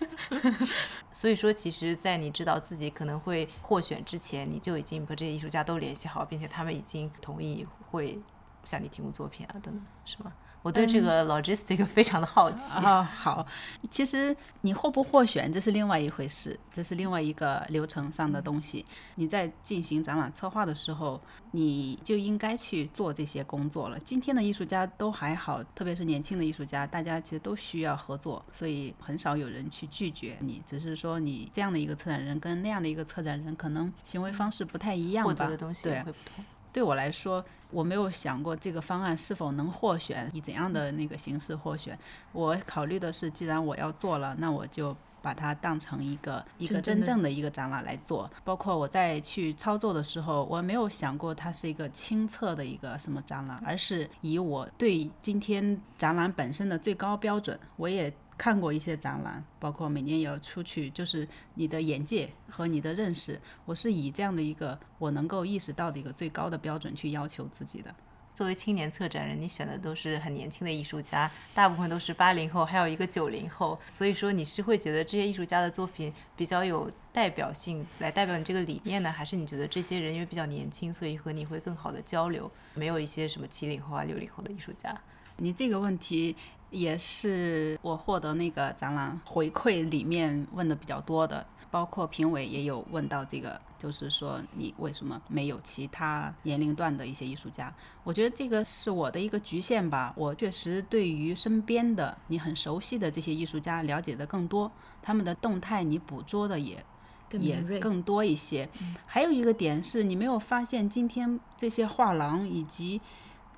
[1.12, 8.18] 所以说，其实，在你知道自己可能会获选之前，你就已经和这些艺术家都联系好，并且他们已经同意会
[8.64, 10.32] 向你提供作品啊，等等，是吗？
[10.62, 12.78] 我对这个 logistic 非常的好奇。
[12.78, 13.46] 啊，好，
[13.88, 18.84] 其实你获不获选这是另外一回事，这是另外一个流程上的东西。
[19.14, 21.20] 你在进行展览策划的时候，
[21.52, 23.98] 你就应该去做这些工作了。
[24.00, 30.62] 今天的艺术家都还好，特别是年轻的艺术家，大家其实都需要合作，所以很少有人去拒绝你。
[30.66, 36.44] 只是说你这样的一个策展人跟那样的一个策展人，可能行为方式不太一样吧，获得的东西会不同。
[36.72, 41.98] 对我来说，我没有想过这个方案是否能获选，以怎样的那个形式获选。
[42.32, 48.30] 我考虑的是，既然我要做了，那我就把它当成一个一个真真正的正的一个展览来做。
[48.44, 58.12] 包括我在去操作的时候，我没有想过它是一个清测的一个什么展览，而是以我对今天展览本身的最高标准，我也。
[58.40, 67.94] 看过一些展览，包括每年也要出去，就是你的眼界和你的认识，我是以这样的一个我能够意识到的一个最高的标准去要求自己的。
[68.34, 73.78] 作为青年策展人，你选的都是很年轻的艺术家，大部分都是八零后，还有一个九零后。
[73.88, 79.12] 所以说，你是会觉得这些艺术家的作品比较有代表性，来代表你这个理念呢？
[79.12, 82.50] 还是你觉得这些人因为比较年轻，所以和你会更好的交流？
[82.72, 84.98] 没有一些什么七零后啊、六零后的艺术家？
[85.36, 86.36] 你这个问题
[86.70, 97.72] 也是我获得那个展览回馈里面问的比较多的，包括评委也有问到这个，就是说你为什么没有其他年龄段的一些艺术家？
[98.04, 100.12] 我觉得这个是我的一个局限吧。
[100.16, 104.70] 我确实对于身边的你很熟悉的这些艺术家了解的更多，
[105.02, 106.84] 他们的动态你捕捉的也
[107.32, 108.68] 也更多一些。
[109.06, 113.00] 还有一个点是你没有发现，今天这些画廊以及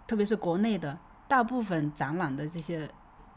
[0.06, 0.98] 特别是国内的
[1.28, 2.88] 大部分展览的这些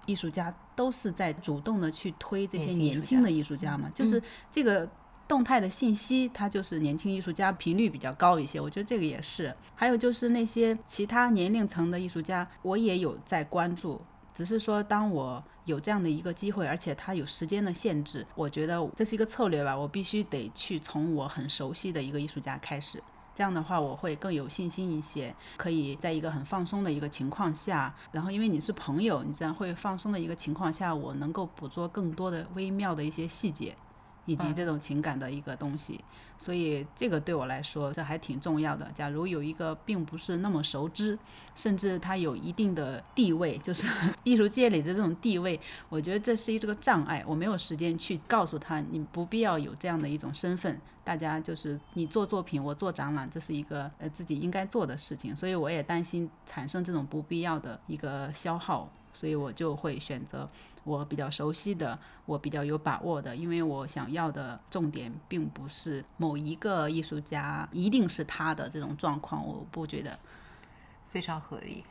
[0.06, 4.90] 艺术家，都是在主动的去推这些年轻的艺术家嘛，就是这个。
[5.28, 9.52] 动态的信息，它就是年轻艺术家频率比较高一些，我觉得这个也是。
[9.74, 14.00] 还有就是那些其他年龄层的艺术家，我也有在关注，
[14.36, 23.02] 只是说，当我有这样的一个机会，而且它有时间的限制，我觉得这是一个策略吧，我必须得去从我很熟悉的一个艺术家开始。
[23.36, 33.76] 这样的话，我会更有信心一些，可以在一个很放松的一个情况下，然后因为你是朋友，你这样会放松的一个情况下，我能够捕捉更多的微妙的一些细节，
[34.26, 36.04] 以及这种情感的一个东西。
[36.38, 38.92] 所以这个对我来说，这还挺重要的。
[38.94, 41.18] 假如有一个并不是那么熟知，
[41.56, 43.88] 甚至他有一定的地位，就是
[44.24, 45.58] 艺术界里的这种地位，
[45.88, 47.24] 我觉得这是一这个障碍。
[47.26, 50.80] 我没有时间去告诉他，你不必要有这样的一种身份。
[51.06, 55.36] 大家就是你做作品，我做展览，这是一个呃自己应该做的事情。
[55.36, 60.48] 所以我也担心产生这种不必要的一个消耗，所以我就会选择
[60.84, 61.98] 我比较熟悉的，
[62.28, 70.20] 我比较有把握的，因为我想要的重点并不是某一个艺术家一定是他的这种状况，我不觉得。
[71.12, 71.86] 非常合理。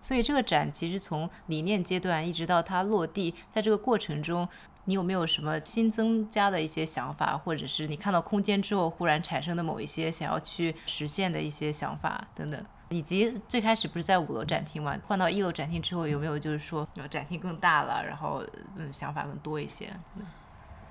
[0.00, 4.48] 所以这个展其实从理念阶段一直到它落地，在这个过程中，
[4.86, 12.60] 你有没有什么新增加的一些想法，或者是你看到空间之后忽然产生的某一些想要去实现的一些想法等等？
[12.90, 18.44] 以及最开始不是在五楼展厅嘛，换到一楼展厅之后，有没有就是说有展厅更大了，然后
[18.76, 19.90] 嗯想法更多一些？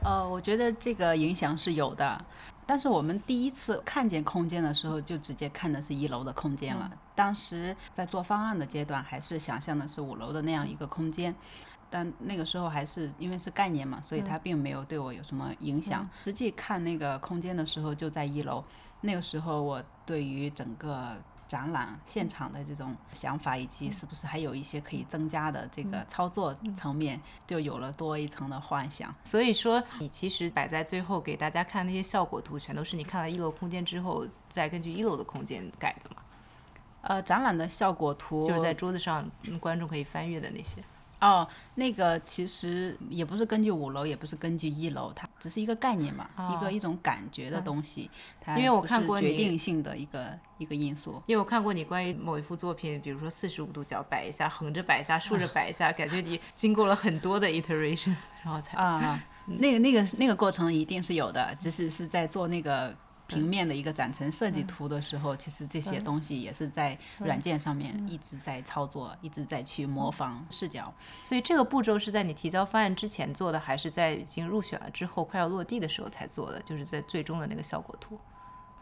[0.02, 2.26] 呃，我觉得这个影响是有的，
[2.66, 6.90] 但是我们第一次看见空间的时候，就直接看的是一楼的空间了。
[7.14, 11.36] 当时在做方案的阶段，还是想象的是五楼的那样一个空间，
[11.90, 16.10] 但那个时候还是因为是概念嘛，所以它并没有对我有什么影响。
[16.24, 18.64] 实际看那个空间的时候，就在一楼，
[19.02, 21.18] 那个时候我对于整个
[21.50, 29.14] 展览现场的这种想法，以及是不是还有一些可以增加的这个操作层面，就有了多一层的幻想。
[29.24, 36.22] 所以说，你其实摆在最后给大家看那些效果图，全都是你看了一楼空间之后，再根据一楼的空间改的嘛？
[37.02, 40.84] 呃，展览的效果图就是在桌子上，嗯观众可以翻阅的那些。
[41.20, 48.10] 哦，那个其实也不是根据五楼，也不是根据一楼，它只是一个概念嘛，一个一种感觉的东西。
[48.40, 51.22] 它因为我看过你决定性的一个一个因素。
[51.26, 62.96] 因为我看过你关于某一幅作品，比如说四十五度角摆一下，横着摆一下，竖着摆一下，感觉你经过了很多的 iterations，然后才啊，那个那个那个过程一定是有的，只是是在做那个
[63.30, 70.94] 平面的一个展陈设计图的时候，其实这些东西也是在软件上面一直在操作，一直在去模仿视角。
[71.24, 76.60] 所以这个步骤是在你提交方案之前做的，还是在已经入选了之后快要落地的时候才做的？
[76.64, 78.20] 就是在最终的那个效果图。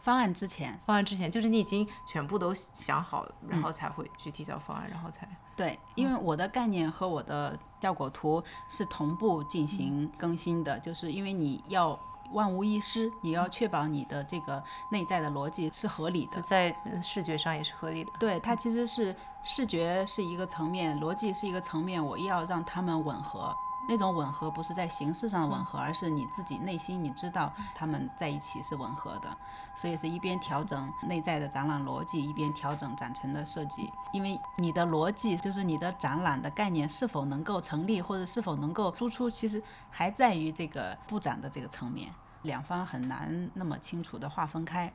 [0.00, 11.98] 方案之前，方案之前，就是你已经全部都想好，然后才会去提交方案，然后才对，因为我的概念和我的效果图是同步进行更新的，就是因为你要
[12.32, 16.40] 万无一失，你要确保你的这个内在的逻辑是合理的。
[16.42, 18.12] 在呃视觉上也是合理的。
[18.18, 23.54] 对，它其实是视觉是一个层面，逻辑是一个层面，我要让它们吻合。
[23.88, 29.36] 那种吻合不是在形式上的吻合，而是你自己内心你知道他们在一起是吻合的，
[29.74, 33.90] 所以是一边调整内在的展览逻辑，一边调整展陈的设计。
[34.12, 42.12] 因为你的逻辑就是你的展览的概念是否能够成立，或者是否能够输出，其实还在于这个布展的这个层面。
[42.42, 44.92] 两方很难那么清楚的划分开，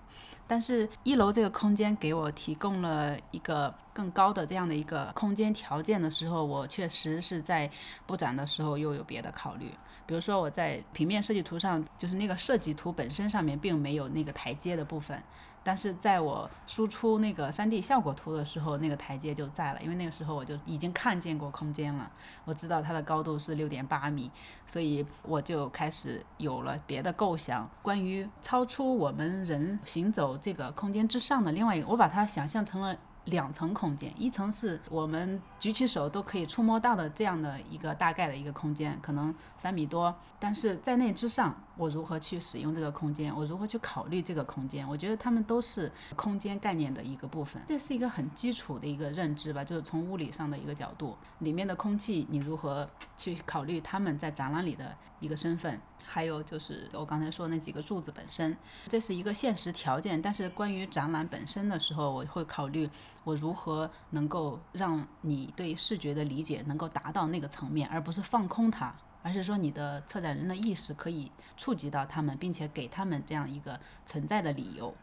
[0.48, 7.70] 但是一楼这个空间给我提供了一个更高的这样的一个空间条件的时候，我确实是在
[8.06, 9.70] 布展的时候又有别的考虑。
[10.06, 15.22] 比如说我在平面设计图上，就是那个设计图本身上面并没有那个台阶的部分，
[15.64, 22.12] 但是在我输出那个 3D 效果图的时候，那个台阶就在了，因为那个时候我就已经看见过空间了，
[22.46, 24.30] 我知道它的高度是六点八米，
[24.68, 32.98] 所以我就开始有了别的构想，关于超出我们人行走这个空间之上的另外一个，我把它想象成了。
[33.26, 55.80] 两层空间，一层是我们举起手都可以触摸到的这样的一个大概的一个空间，可能三米多，但是在那之上，我如何去使用这个空间，我如何去考虑这个空间，我觉得它们都是空间概念的一个部分，这是一个很基础的一个认知吧，就是从物理上的一个角度，里面的空气你如何去考虑它们在展览里的一个身份。
[56.06, 58.56] 还有就是我刚才说那几个柱子本身，
[58.88, 60.22] 这是一个现实条件。
[60.22, 62.90] 但是关于展览本身的时候，我会考虑
[63.24, 74.94] 我如何能够让你对视觉的理解能够达到那个层面，而不是放空它，而是说你的策展人的意识可以触及到他们，并且给他们这样一个存在的理由。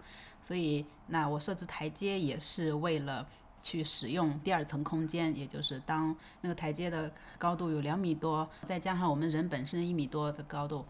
[0.46, 3.26] 所以，那我设置台阶也是为了。
[3.62, 10.84] 去使用第二层空间，也就是当那个台阶的高度有两米多，再加上我们人本身一米多的高度，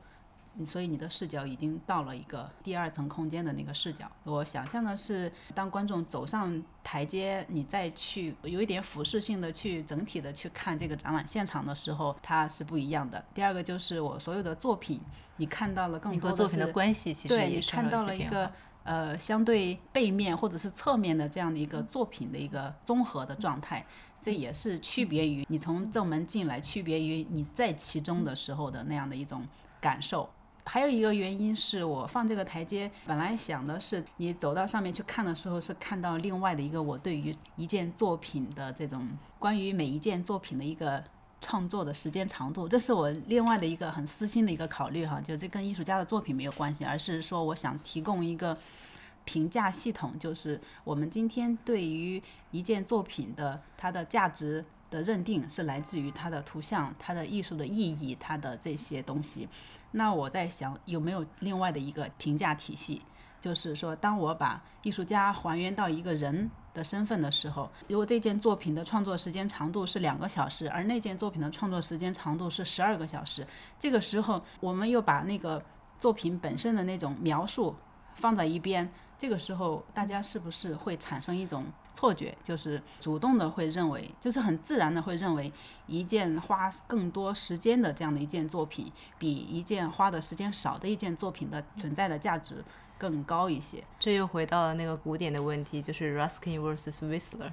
[0.65, 4.11] 所以你的视角已经到了一个第二层空间的那个视角。
[4.25, 13.25] 我想象的是，当观众走上台阶，你再去有一点俯视性的去整体的去看这个展览现场的时候，它是不一样的。
[13.35, 15.01] 第二个就是我所有的作品，
[15.37, 18.53] 你看到了更多的作品的关系其实对你看到了一个。
[18.83, 23.85] 呃，相对背面或者是侧面的这样的一个作品的一个综合的状态，
[24.21, 29.47] 这也是区别于你从正门进来，区别于你在其中的时候的那样的一种
[29.81, 30.29] 感受。
[30.65, 39.09] 还有一个原因是我放这个台阶，本来想的是你走到上面去看的时候，是看到另外的一个我对于一件作品的这种
[39.39, 41.03] 关于每一件作品的一个。
[41.41, 48.57] 创作的时间长度，这是我另外的一个很私心的一个考虑哈，就这跟艺术家的作品没有关系，而是说我想提供一个
[49.25, 59.49] 评价系统，就是我们今天对于一件作品的它的价值的认定是来自于它的图像、它的艺术的意义、它的这些东西。
[59.93, 63.01] 那我在想有没有另外的一个评价体系，
[63.41, 66.51] 就是说当我把艺术家还原到一个人。
[66.73, 73.47] 的身份的时候，如果这件作品的创作时间长度是两个小时，而那件作品的创作时间长度是十二个小时，
[73.79, 75.63] 这个时候我们又把那个
[75.99, 77.75] 作品本身的那种描述
[78.15, 85.53] 放在一边，这个时候大家是不是会产生一种错觉，就是主动的会认为，就是很自然的会认为，
[85.87, 92.65] 一件花更多时间的这样的一件作品，比一件花的时间少的一件作品的存在的价值。
[93.01, 97.51] 更高一些，这又回到了那个古典的问题，就是 Ruskin versus Whistler。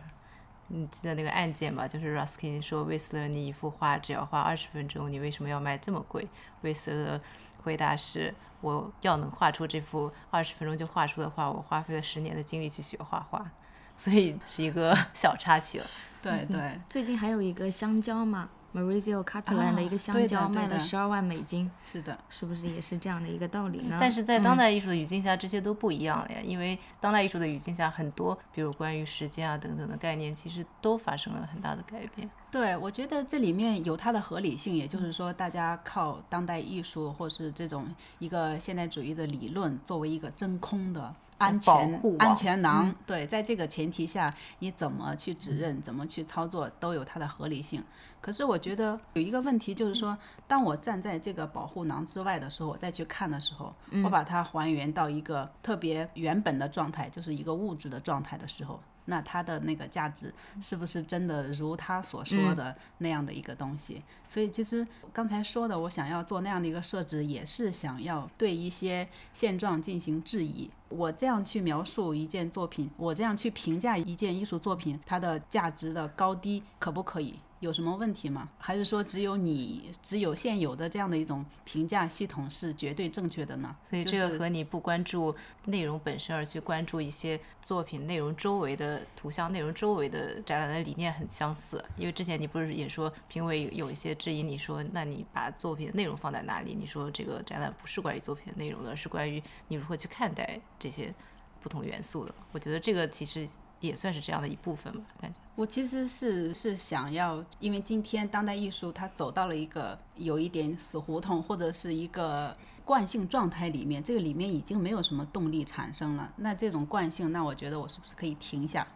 [0.68, 1.88] 你记得那个案件吧？
[1.88, 6.28] 就是 Ruskin 说 Whistler，你一幅画只要花二十分钟，你为什么要卖这么贵
[6.62, 7.22] ？Whistler 的
[7.64, 13.50] 回答是：我要能画出这幅二十分钟就画出的画，我花费了十年的精力去学画画，
[13.96, 15.88] 所以是一个 小插曲了。
[16.22, 23.98] 对对，最近还有一个香蕉嘛，Maurizio Catalan 的一个香蕉卖了十二万美金，是的，是不是也是这样的一个道理呢？
[24.00, 32.30] 但是在当代艺术的语境下，这些都不一样了呀，因为当代艺术的语境下，很多比如关于时间啊等等的概念，其实都发生了很大的改变。
[32.52, 41.14] 对，我觉得这里面有它的合理性，也就是说，大家靠当代艺术或是这种一个现代主义的理论作为一个真空的。
[41.38, 47.84] 安全安全囊，对，在这个前提下，你怎么去指认，怎么去操作，都有它的合理性。
[48.20, 50.18] 可是我觉得有一个问题，就是说，
[50.48, 53.74] 当我站在这个保护囊之外的时候，我再去看的时候，
[54.04, 58.80] 我把它还原到一个特别原本的状态，就是一个物质的状态的时候。
[59.10, 64.04] 那它的那个价值是不是真的如他所说的那样的一个东西？
[64.28, 70.70] 所以其实刚才说的，我想要做那样的一个设置，也是想要对一些现状进行质疑。
[70.90, 77.36] 我这样去描述一件作品，我这样去评价一件艺术作品，它的价值的高低可不可以？
[77.60, 78.50] 有什么问题吗？
[78.60, 83.76] 还是说只有你只有现有的这样的一种评价系统是绝对正确的呢？
[83.90, 85.36] 所以这个和你不关注
[85.66, 91.84] 内容本身而去关注一些作品内容周围的图像、内容周围的展览的理念很相似。
[91.98, 96.76] 因为之前你不是也说评委有一些质疑，你说那你把作品内容放在哪里？
[96.80, 101.14] 你说这个展览不是关于作品内容的，是关于你如何去看待这些
[101.60, 102.34] 不同元素的。
[102.52, 103.48] 我觉得这个其实
[103.80, 105.38] 也算是这样的一部分吧，感觉。
[105.56, 112.56] 我其实是是想要，因为今天当代艺术它走到了一个有一点死胡同或者是一个
[112.86, 116.32] 惯性状态里面，这个里面已经没有什么动力产生了。
[116.38, 118.88] 那这种惯性，那我觉得我是不是可以停下？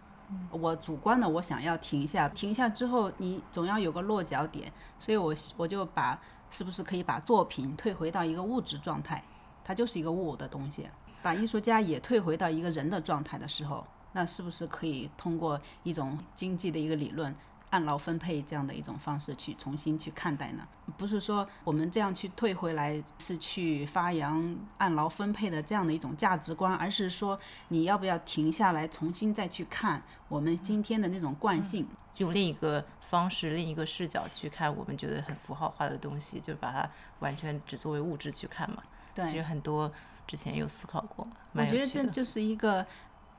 [0.51, 9.23] 我主观的我想要停下，停下之后你总要有个落脚点，所以我我就把是不是可以把作品退回到一个物质状态，
[9.63, 10.87] 它就是一个物的东西，
[11.23, 13.85] 把艺术家也退回到一个人的状态的时候。
[14.13, 17.33] 那是不是可以通过一种经济的一个理论，
[17.69, 20.67] 按劳分配这样的一种方式去重新去看待呢？
[20.97, 27.39] 不是说我们这样去退回来是去发扬按劳分配的这样的一种价值观，而是说
[27.69, 31.87] 你要不要停下来重新再去看我们今天的那种惯性，
[32.17, 36.89] 用另一个方式、另一个视角去看我们觉得很符号化的东西，就把它
[37.19, 38.83] 完全只作为物质去看嘛？
[39.15, 39.89] 对，其实很多
[40.27, 42.85] 之前有思考过，我觉得这就是一个。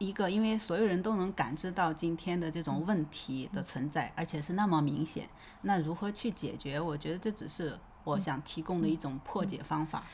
[0.03, 5.29] 一个，因为所有人都能感知到今天的这种问题的存在，而且是那么明显，
[5.63, 6.81] 那如何去解决？
[6.81, 10.05] 我觉得这只是我想提供的一种破解方法。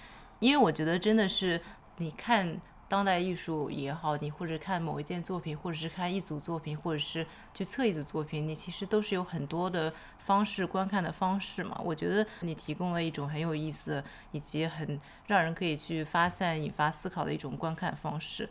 [0.41, 1.61] 因为我觉得真的是，
[1.97, 11.81] 你看当代艺术也好，你或者看某一件作品，或者是看一组作品，或者是去测一组作品，你其实都是有很多的方式观看的方式嘛。
[11.83, 18.49] 我觉得你提供了一种很有意思，以及很让人可以去发散、引发思考的一种观看方式。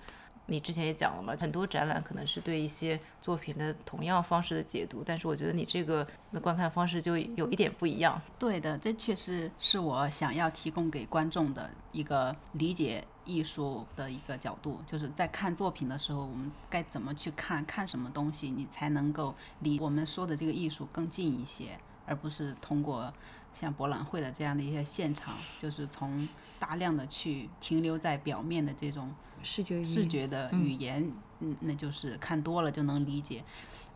[0.48, 8.20] 你之前也讲了嘛，很多展览可能是对一些作品的同样方式的解读，但是我觉得你这个的观看方式就有一点不一样。
[8.40, 23.14] 对的，这确实是我想要提供给观众的一个理解艺术的一个角度，就是在看作品的时候，我们该怎么去看，看什么东西，你才能够离我们说的这个艺术更近一些，而不是通过
[23.54, 26.26] 像博览会的这样的一些现场，就是从
[26.60, 29.14] 大量的去停留在表面的这种。
[29.44, 33.44] 视觉视觉的语言，嗯，那就是看多了就能理解。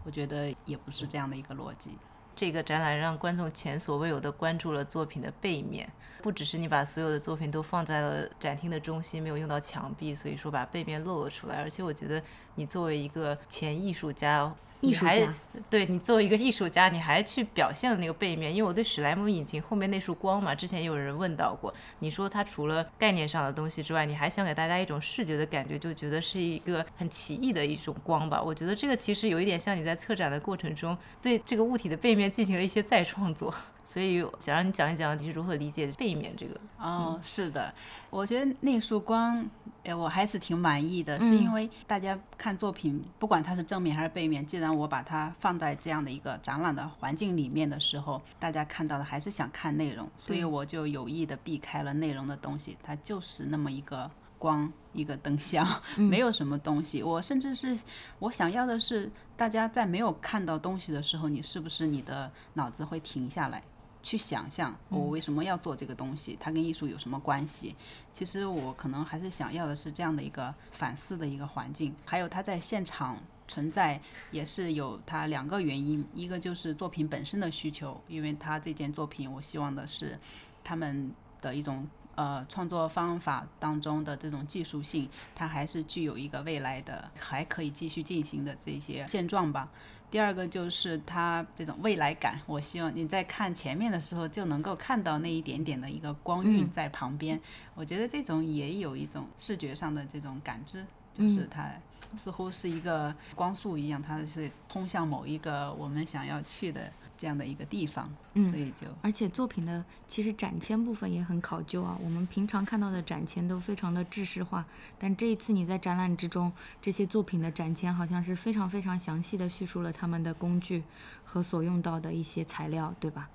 [0.04, 1.98] 我觉得也不是这样的一个逻辑。
[2.36, 5.92] 这个展览让观众前所未有的关注了作品的背面，
[6.22, 11.56] 不只是你把所有的作品都放在了展厅的中心，没有用到墙壁，所以说把背面露了出来。
[11.58, 12.22] 而且我觉得
[12.54, 14.56] 你作为一个前艺术家。
[14.82, 15.34] 艺术家，
[15.70, 28.42] 对你作为一个艺术家，你还去表现了那个背面，因为我对史莱姆引擎后面那束光嘛，之前也有人问到过，你说它除了概念上的东西之外，你还想给大家一种视觉的感觉，就觉得是一个很奇异的一种光吧？
[28.42, 33.54] 我觉得这个其实有一点像你在策展的过程中对这个物体的背面进行了一些再创作。
[33.92, 36.58] 所以想让你讲一讲你是如何理解背面这个。
[36.80, 37.74] 哦，是的，
[38.10, 39.46] 我觉得那束光，
[39.84, 55.68] 哎，我还是挺满意的，是因为大家看作品，不管它是正面还是背面，既然我把它放在这样的一个展览的环境里面的时候，大家看到的还是想看内容，所以我就有意的避开了内容的东西，它就是那么一个光，一个灯箱，
[55.98, 57.04] 没有什么东西。
[57.04, 57.78] 我甚至是
[58.20, 63.62] 我想要的是，大家在没有看到东西的时候，你是不是你的脑子会停下来？
[64.04, 67.76] 去想象我为什么要做这个东西，它跟艺术有什么关系？
[68.12, 71.96] 其实我可能还是想要的是这样的一个反思的一个环境。
[72.06, 80.18] 还有它在现场存在也是有它两个原因，一个就是作品本身的需求，因为它这件作品我希望的是
[80.64, 89.70] 他们的一种呃创作方法当中的这种技术性，它还是具有一个未来的还可以继续进行的这些现状吧。
[90.12, 97.40] 第二个就是它这种未来感，我希望你在看前面的时候就能够看到那一点点的一个光晕在旁边。
[97.74, 101.72] 我觉得这种也有一种视觉上的这种感知，就是它
[102.18, 106.92] 似乎是一个光束一样，它是通向某一个我们想要去的。
[107.22, 111.96] 这样的一个地方，嗯，所以就而且作品的其实展签部分也很考究啊。
[112.04, 114.66] 我们平常看到的展签都非常的制式化，
[114.98, 116.52] 但这一次你在展览之中，
[116.82, 120.82] 这些作品的展签好像是非常非常详细的叙述了他们的工具
[121.24, 123.30] 和所用到的一些材料，对吧？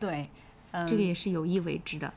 [0.00, 0.30] 对，
[0.70, 2.14] 嗯，这个也是有意为之的。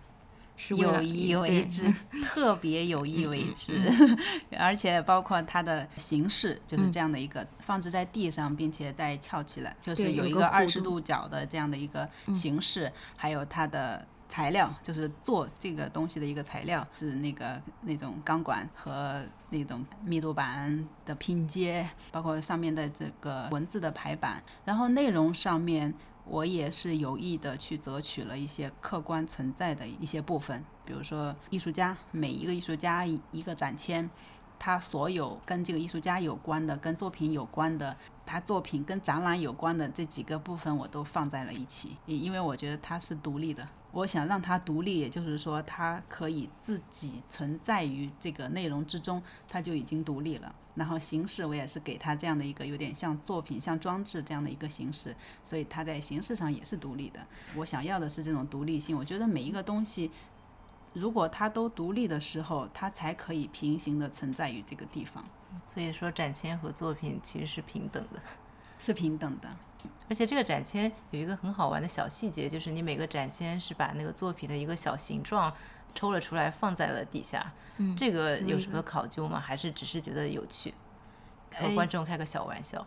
[0.70, 1.92] 有意为之，
[2.24, 3.92] 特别有意为之，
[4.58, 25.94] 而且包括它的形式就是这样的一个放置在地上，并且再翘起来，就是有一个二十度角的这样的一个形式，还有它的材料，就是做这个东西的一个材料是那个那种钢管和那种密度板的拼接，包括上面的这个文字的排版，然后内容上面。
[26.32, 34.10] 我也是有意的去择取了一些客观存在的一些部分，比如说艺术家，每一个艺术家一个展签，
[34.58, 43.68] 他所有跟这个艺术家有关的、跟作品有关的、他作品跟展览有关的这几个部分，我都放在了一起，因为我觉得它是独立的。
[43.92, 50.56] 我想让它独立，也就是说，它可以自己存在于这个内容之中，它就已经独立了。
[50.76, 57.20] 然后形式我也是给它这样的一个有点像作品、像装置这样的一个形式，所以它在形式上也是独立的。
[57.56, 58.98] 我想要的是这种独立性。
[58.98, 60.12] 我觉得每一个东西，
[60.94, 65.24] 如果它都独立的时候，它才可以平行的存在于这个地方。
[65.68, 68.22] 所以说，展签和作品其实是平等的，
[68.80, 69.50] 是平等的。
[70.08, 75.52] 而且这个展签有一个很好玩的小细节，就是你每个展签是把那个作品的一个小形状
[75.94, 77.52] 抽了出来放在了底下。
[77.78, 79.40] 嗯，这个有什么考究吗？
[79.40, 80.74] 还是只是觉得有趣，
[81.54, 82.86] 和观众开个小玩笑？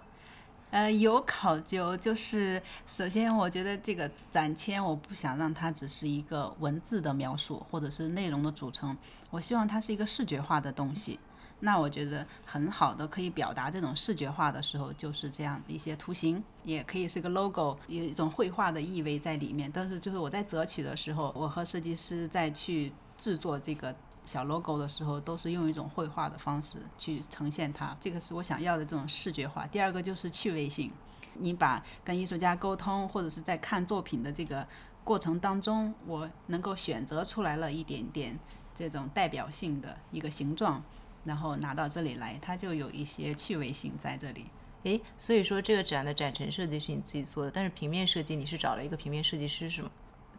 [0.71, 8.97] 呃，有考究，就是首先我觉得这个展签我不想让它只是一个文字的描述或者是内容的组成，
[9.31, 11.21] 我希望它是一个视觉化的东西。
[11.65, 19.71] 那我觉得很好的可以表达这种视觉化的时候，就是这样的一些图形，也可以是个 logo，有一种绘画的意味在里面。
[19.73, 23.97] 但是就是我在择取的时候，我和设计师在去制作这个
[24.27, 27.97] 小 logo 的时候，都是用一种绘画的方式去呈现它。
[27.99, 29.67] 这个是我想要的这种视觉化。
[29.67, 30.93] 第二个就是趣味性，
[31.33, 34.69] 你把跟艺术家沟通或者是在看作品的这个
[35.03, 38.39] 过程当中，我能够选择出来了一点点
[38.77, 40.83] 这种代表性的一个形状。
[41.25, 44.47] 然后拿到这里来，它就有一些趣味性在这里。
[44.85, 49.91] 诶，所以说这个展的展陈设计是你自己做的，但是平面设计你是找了一个平面设计师是吗？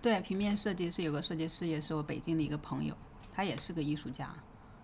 [0.01, 2.95] 对，平面设计是有个设计师，也是我北京的一个朋友，
[3.33, 4.29] 他也是个艺术家，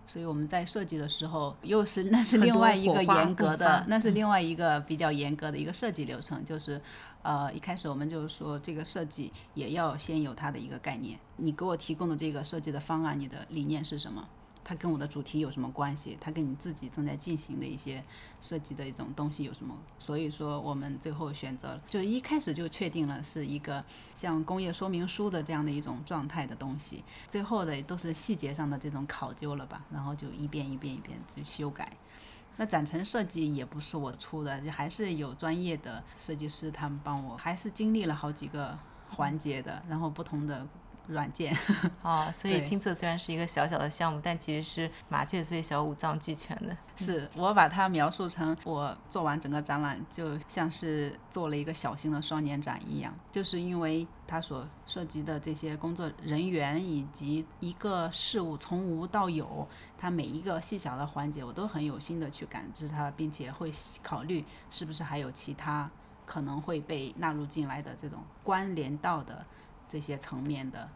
[0.04, 6.82] 所以我们在设计的时候又是那是另外一个严格的，那是另外一个比较严格的一个设计流程，就是
[7.22, 14.28] 呃一开始我们就是说这个设计也要先有它的一个概念，你给我提供的这个设计的方案，你的理念是什么？
[14.64, 16.16] 它跟我的主题有什么关系？
[16.20, 18.02] 它跟你自己正在进行的一些
[18.40, 19.76] 设计的一种东西有什么？
[19.98, 23.84] 所以说，我们最后选择就一开始就确定了是一个
[24.14, 27.04] 像工业说明书的这样的一种状态的东西。
[27.28, 29.84] 最后的都是细节上的这种考究了吧？
[29.90, 31.92] 然后就一遍一遍一遍去修改。
[32.56, 38.78] 那展陈设计也不是我出的，就还是有专业的设计师他们帮我，还是经历了好几个
[39.10, 40.66] 环节的，然后不同的。
[41.08, 41.56] 软件
[42.02, 46.76] 哦，所以亲测虽然是一个小小的项目，但其实是麻雀虽小五脏俱全的。
[46.96, 59.66] 是我把它描述成我做完整个展览，就像是做了一个小型的双年展一样，就是因为它所涉及的这些工作人员以及一个事物从无到有，
[59.98, 63.72] 它每一个细小的环节，我都很有心的去感知它，并且会
[64.02, 65.90] 考虑是不是还有其他
[66.24, 69.44] 可能会被纳入进来的这种关联到的。
[69.92, 70.88] 这些层面的，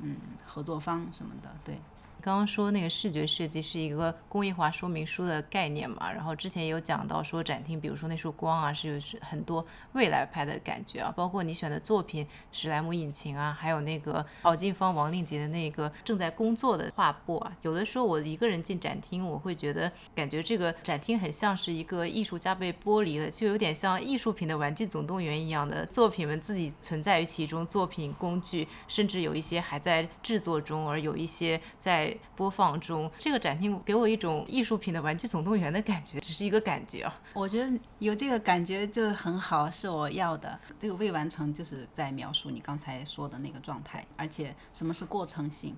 [0.00, 1.78] 嗯，合作方什么的，对。
[2.20, 32.07] 刚刚说那个视觉设计是一个工业化说明书的概念嘛，然后之前也有讲到说展厅，比如说那束光啊，是有是很多未来拍的感觉啊，包括你选的作品史莱姆引擎啊，还有那个郝静芳、王令杰的那个正在工作的画布啊，有的时候我一个人进展厅，我会觉得感觉这个展厅很像是一个艺术家被剥离了，就有点像艺术品的玩具总动员一样的作品们自己存在于其中，作品工具甚至有一些还在制作中，而有一些在。
[32.36, 37.20] 播放中，这个展厅给我一种艺术品的玩具总动员的感觉，只是一个感觉啊。
[37.32, 40.58] 我觉得有这个感觉就很好，是我要的。
[40.78, 45.76] 这个未完成就是在描述你刚才说的那个状态，而且什么是过程性？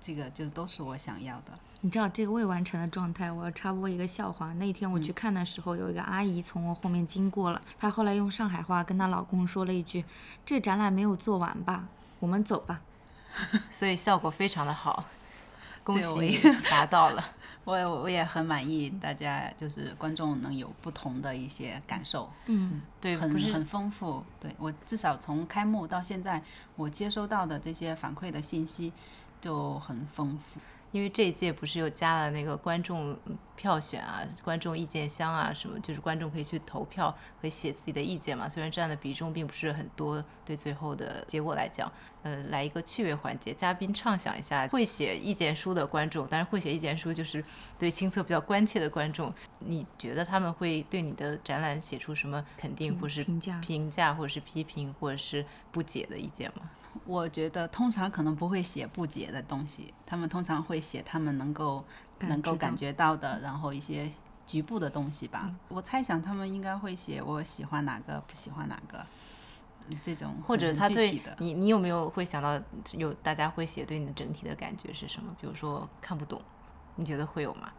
[0.00, 1.52] 这个就都是我想要的。
[1.80, 4.52] 你知道这个未完成的状态，我要插播一个笑话。
[4.54, 10.04] 那天我去看的时候，有一个阿姨从我后面经过了，她后来用上海话跟她老公说了一句
[10.44, 11.86] ：“这展览没有做完吧？
[12.18, 12.80] 我们走吧。
[13.70, 15.04] 所以效果非常的好，
[15.84, 16.38] 恭喜
[16.70, 17.24] 达到了。
[17.64, 24.24] 我也我也很满意，大家就是观众能有不同的一些感受，”嗯，对，很很丰富。
[24.40, 26.42] 对我至少从开幕到现在，
[26.74, 28.92] 我接收到的这些反馈的信息
[29.40, 30.60] 就很丰富。
[30.92, 38.48] 因为这一届不是又加了那个观众嗯票选啊、观众意见箱啊什么，就是观众可以去投票和写自己的意见嘛。
[38.48, 41.90] 虽然占的比重并不是很多，对最后的结果来讲，
[42.22, 47.44] 呃，来一个趣味环节，嘉宾畅想一下会写意见书的观众，当然会写意见书就是
[47.78, 56.68] 对亲测比较关切的观众，你觉得他们会对你的展览写出什么肯定或是评价评价或者是批评或者是不解的意见吗？
[57.04, 61.84] 我觉得通常可能不会写不解的东西，他们通常会写他们能够
[62.20, 64.10] 能够感觉到的，然后一些
[64.46, 65.50] 局部的东西吧。
[65.68, 69.04] 我猜想他们应该会写我喜欢哪个，不喜欢哪个，
[69.88, 71.36] 嗯这种或者他对具体的。
[71.38, 72.60] 你，你有没有会想到
[72.92, 75.34] 有大家会写对你的整体的感觉是什么？
[75.40, 76.40] 比如说看不懂，
[76.96, 77.72] 你觉得会有吗？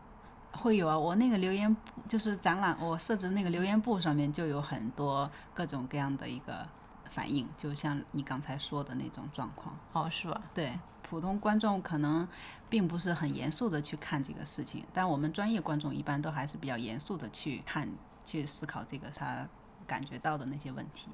[0.54, 1.76] 会有啊，我那个留言
[2.08, 6.68] 就是展览，我设置那个留言簿上面就有很多各种各样的一个
[7.14, 9.78] 反应，就像你刚才说的那种状况。
[9.94, 10.42] 哦，是吧？
[10.54, 12.28] 对，普通观众可能
[12.70, 17.88] 并不是很严肃的去看这个事情，但我们专业观众一般都还是比较严肃的去看、
[18.26, 19.48] 去思考这个他
[19.86, 21.10] 感觉到的那些问题。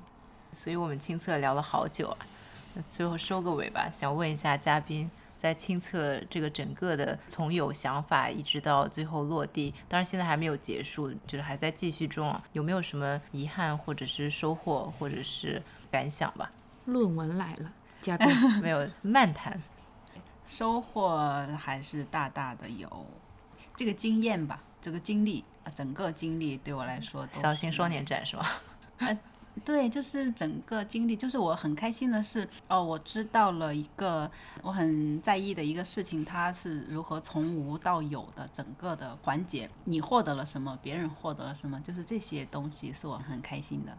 [0.54, 2.18] 所以我们亲测聊了好久啊，
[2.74, 5.12] 那最后收个尾吧，想问一下嘉宾。
[5.38, 12.44] 在亲测这个整个的从有想法一直到最后落地，当然现在还没有结束，就是还在继续中啊。
[12.52, 16.52] 有没有什么遗憾，或者是收获，或者是感想吧？
[16.86, 17.72] 论文来了，
[18.02, 18.28] 嘉宾
[18.62, 19.62] 没有，漫谈。
[20.46, 21.16] 收获
[21.58, 23.06] 还是大大的有，
[23.76, 28.46] 这个经验吧，这个经历啊，整个经历对我来说小型双年展是吗？
[29.66, 34.30] 对，就是整个经历，就是我很开心的是，哦，我知道了一个
[34.64, 43.98] 我很在意的一个事情，它是如何从无到有的整个的环节，你获得了什么，别人获得了什么，就是这些东西是我很开心的。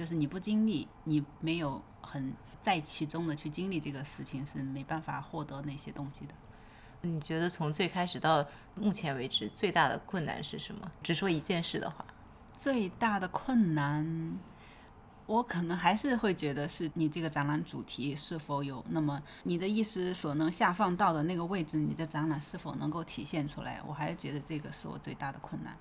[0.00, 6.32] 就是你不经历，你没有很在其中的去经历这个事情，是没办法获得那些东西的。
[7.02, 8.42] 你觉得从最开始到
[8.74, 10.90] 目前为止最大的困难是什么？
[11.02, 12.02] 只说一件事的话，
[12.56, 14.38] 最大的困难，
[15.26, 23.82] 我可能还是会觉得是你这个展览主题是否有那么你的意思所能下放到的那个位置，你的展览是否能够体现出来？
[23.86, 25.76] 我还是觉得这个是我最大的困难。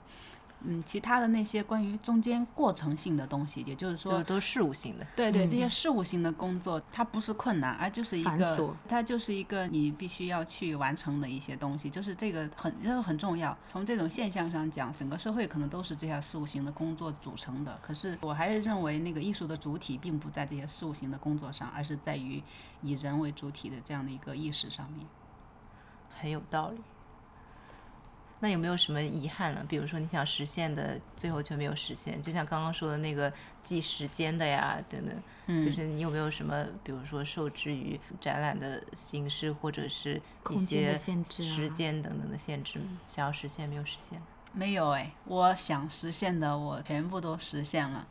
[0.62, 5.08] 嗯，其他的那些关于中间过程性的东西，也就是说就是，都是事务性的。
[5.16, 13.58] 对对，这些事务性的工作，它不是困难，而就是一个，它就是一个你必须要去完成的一些东西，就是这个很这个很重要。
[13.68, 17.80] 从这种现象上讲，整个社会可能都是这些事务性的工作组成的。
[17.82, 22.44] 可是我还是认为，那个艺术的主体并不在这些事务性的工作上，而是在于
[22.82, 25.08] 以人为主体的这样的一个意识上面。
[26.22, 26.82] 很有道理。
[28.42, 29.66] 那有没有什么遗憾呢？
[29.68, 33.32] 比如说你想实现的，最后却没有实现，就像刚刚说的那个
[33.64, 35.16] 记时间的呀，等等。
[35.52, 40.22] 嗯就是你有没有什么，比如说受制于展览的形式，或者是
[40.52, 44.22] 一些时间等等的限制，想要实现没有实现？
[44.54, 48.08] 没有哎，我想实现的我全部都实现了。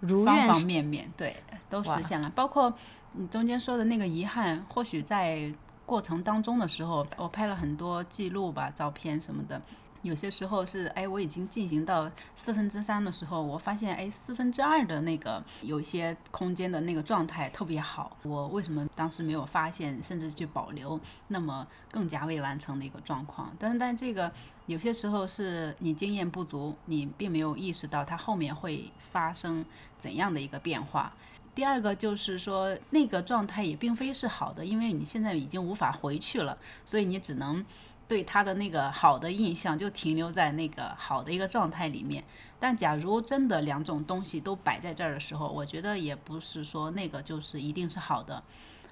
[0.00, 1.36] 如方方面面，对，
[1.70, 2.30] 都实现了。
[2.34, 2.72] 包括
[3.12, 5.52] 你中间说的那个遗憾，或许在
[5.86, 9.62] 过程当中的时候，我拍了很多记录吧，照片什么的。
[10.02, 18.16] 有些时候是，哎，我已经进行到四分之三的时候，我发现，哎，四分之二的那个有一些空间的那个状态特别好。
[18.22, 23.52] 我为什么当时没有发现，甚至去保留那么更加未完成的一个状况？
[23.58, 24.30] 但但这个
[24.66, 29.64] 有些时候是你经验不足，你并没有意识到它后面会发生
[29.98, 31.12] 怎样的一个变化。
[31.56, 37.64] 第二个就是说，那个状态也并非是好的，因为你现在已经无法回去了，所以你只能
[38.06, 42.22] 对他的那个好的印象就停留在那个好的一个状态里面。
[42.60, 48.42] 但假如真的两种东西都摆在这儿的时候，我觉得也不是说那个就是一定是好的，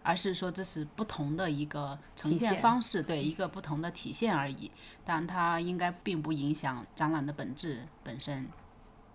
[0.03, 4.71] 而是说这是不同的一个呈现方式，对一个不同的体现而已。
[5.05, 8.49] 但它应该并不影响展览的本质本身。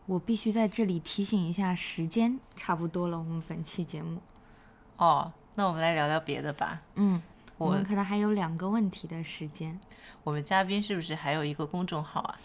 [0.10, 4.20] 我必须在这里提醒一下，时间差不多了，我们本期节目，
[4.98, 6.82] 哦，那我们来聊聊别的吧。
[6.96, 7.22] 嗯，
[7.60, 9.80] 我我们可能还有两个问题的时间。
[10.24, 12.36] 我们嘉宾是不是还有一个公众号啊？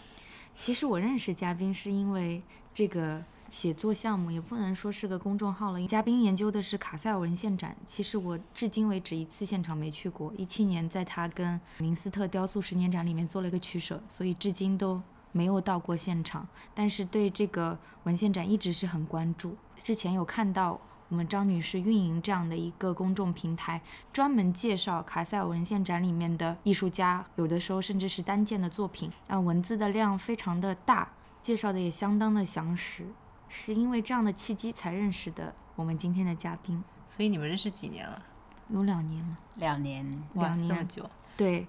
[0.55, 2.39] 其实我认识嘉宾是因为
[2.71, 5.83] 这个写作项目，也不能说是个公众号了。
[5.87, 10.31] 嘉宾研究的是卡塞尔文献展，其实我至今为止一次现场没去过。
[10.37, 15.01] 一七年在他跟明斯特雕塑十年展里面做了一个取舍，所以至今都
[15.35, 16.47] 没有到过现场。
[16.73, 19.57] 但是对这个文献展一直是很关注。
[19.83, 20.79] 之前有看到
[21.09, 23.81] 我们张女士运营这样的一个公众平台，
[24.13, 31.09] 专门介绍卡塞尔文献展里面的艺术家，有的时候甚至是单件的作品，啊，文字的量非常的大，
[31.41, 33.05] 介绍的也相当的详实。
[33.47, 38.21] 是因为这样的契机才认识的我们今天的嘉宾，所以你们认识几年了？
[38.69, 39.37] 有两年吗？
[39.57, 41.07] 两年，两年这么久。
[41.37, 41.67] 对，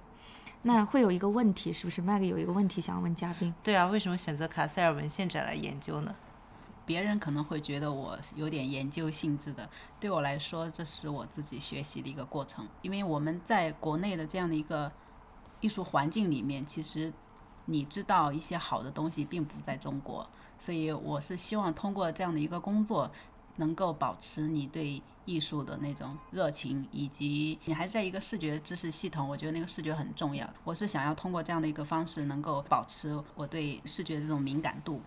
[0.62, 3.54] 那会有一个问题，是不是麦克有一个问题想要问嘉宾？
[3.62, 6.14] 对啊，为什么选择卡塞尔文献展来研究呢？
[6.84, 12.66] 别人可能会觉得我有点研究性质的，对我来说，这是我自己学习的一个过程。
[12.82, 14.90] 因为我们在国内的这样的一个
[15.60, 17.12] 艺术环境里面，其实
[17.64, 20.28] 你知道一些好的东西并不在中国，
[20.60, 23.10] 所以我是希望通过这样的一个工作，
[23.56, 30.48] 能够保持你对艺术的那种热情，以及你还在一个视觉知识系统，我觉得那个视觉很重要。
[30.64, 35.00] 我是想要通过这样的一个方式，能够保持我对视觉的这种敏感度。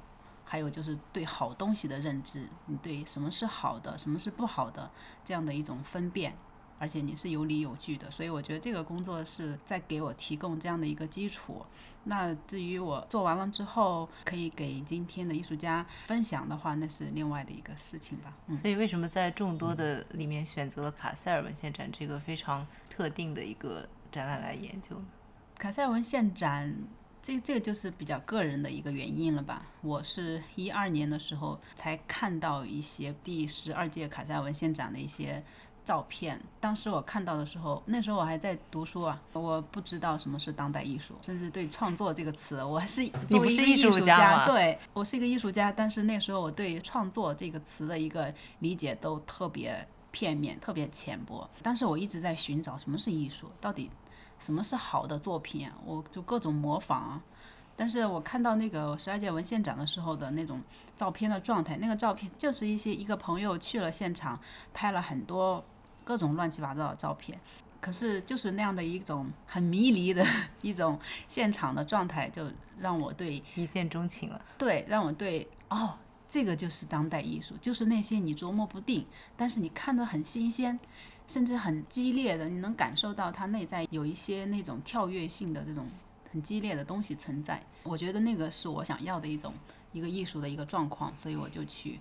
[0.43, 4.89] 还有就是对好东西的认知，你对什么是好的，什么是不好的
[5.23, 6.35] 这样的一种分辨，
[6.79, 11.65] 而且你是有理有据的，所以我觉得这个工作是在给我提供这样的一个基础。
[12.05, 18.33] 那至于我做完了之后可以给今天的艺术家分享的话，那是另外的一个事情吧。
[18.47, 25.05] 嗯，所以为什么在众多的里面选择了卡塞尔文献展这个非常特定的一个展览来研究呢？
[25.57, 26.75] 卡塞尔文献展。
[27.21, 29.67] 这这个就是比较个人的一个原因了吧。
[29.81, 35.43] 我是一二年的时候才看到一些第十二届卡塞尔文献展的一些
[35.89, 36.39] 照片。
[36.59, 51.49] 当时我看到的时候，那时候我还在读书啊，我不知道什么是当代艺术，甚至对创作这个词，我还是作为一个艺术家，对我是一个艺术家，但是那时候我对创作这个词的一个理解都特别片面，特别浅薄。
[51.63, 53.89] 但是我一直在寻找什么是艺术，到底。
[54.37, 55.69] 什么是好的作品？
[55.83, 57.19] 我就各种模仿，
[57.75, 60.61] 但是我看到那个十二届文献展的时候的那种
[60.95, 64.39] 照片的状态，那个照片就是一些一个朋友去了现场，
[64.73, 65.61] 拍了很多
[66.09, 67.39] 各种乱七八糟的照片，
[67.79, 70.25] 可是就是那样的一种很迷离的
[70.63, 72.49] 一种现场的状态，就
[72.79, 74.41] 让我对一见钟情了。
[74.57, 75.93] 对，让我对哦，
[76.27, 79.05] 这个就是当代艺术，就是那些你琢磨不定，
[79.37, 80.79] 但是你看得很新鲜。
[81.27, 85.87] 甚至很激烈的，你能感受到它内在有一些那种跳跃性的这种
[86.31, 87.61] 很激烈的东西存在。
[87.83, 89.53] 我觉得那个是我想要的一种
[89.93, 91.99] 一个艺术的一个状况，所以我就去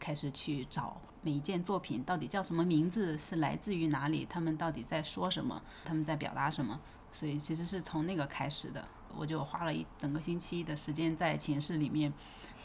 [0.00, 6.78] 开始去找每一件作品到底叫什么名字，是来自于哪里，他们到底在说什么，他们在表达什么。
[7.12, 12.12] 所以其实是从那个开始的，我就花了一整个星期的时间在寝室里面。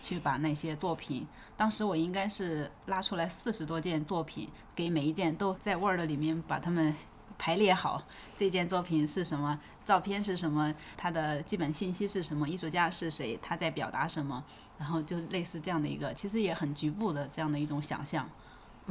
[0.03, 6.91] 去把那些作品，当时我应该是拉出来四十多件作品，给每一件都在 Word 里面把它们
[7.37, 8.01] 排列好。
[8.35, 9.59] 这件作品是什么？
[9.85, 10.73] 照片是什么？
[10.97, 12.49] 它的基本信息是什么？
[12.49, 13.37] 艺术家是谁？
[13.43, 14.43] 他在表达什么？
[14.79, 18.27] 然后就类似这样的一个，其实也很局部的这样的一种想象。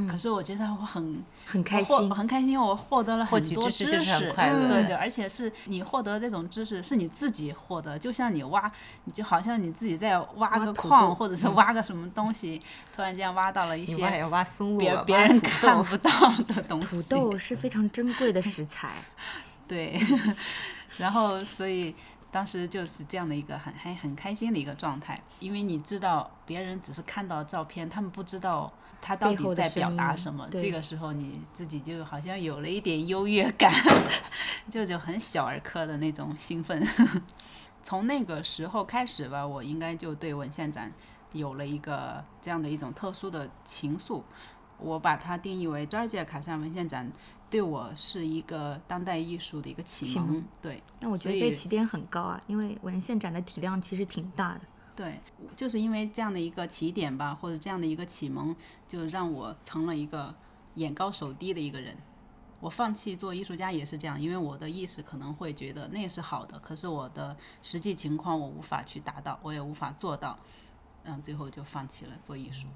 [0.08, 4.68] 可是我觉得我很很开心，很开心，我获得了很多知识，是快乐。
[4.68, 8.70] 对对，而且是你获得这种知识，是你自己获得，就像你挖，
[9.04, 12.62] 你就好像你自己在挖个矿，或者是挖个什么东西，
[12.94, 13.96] 突然间挖到了一些
[14.78, 16.10] 别别人看不到
[16.46, 16.88] 的东西。
[16.88, 19.04] 土豆是非常珍贵的食材，
[19.68, 20.00] 对。
[20.98, 21.94] 然后，所以
[22.30, 28.72] 当时就是这样的一个很很很开心的一个状态，因为你知道，别人只是看到照片，他们不知道。
[29.00, 30.48] 他到底在表达什么？
[30.50, 33.72] 这个时候你自己就好像有了一点优越感，
[34.70, 36.86] 就就很小儿科的那种兴奋。
[37.82, 40.92] 从那个时候开始吧，我应该就对文献展
[41.32, 44.22] 有了一个这样的一种特殊的情愫。
[44.78, 47.10] 我把它定义为第二届卡塞尔文献展
[47.50, 50.42] 对我是一个当代艺术的一个启蒙。
[50.62, 54.60] 对，那我觉得这起点很高啊，因为文献展的体量其实挺大的。
[55.00, 55.18] 对，
[55.56, 58.54] 就是因为这样的一个起点吧，或者这样的一个启蒙，
[58.86, 60.34] 就让我成了一个
[60.74, 61.96] 眼高手低的一个人。
[62.60, 70.38] 我放弃做艺术家也是这样，因为我的意识可能会觉得那是好的，可是我的实际情况我无法去达到，我也无法做到，
[71.04, 72.66] 嗯，最后就放弃了做艺术、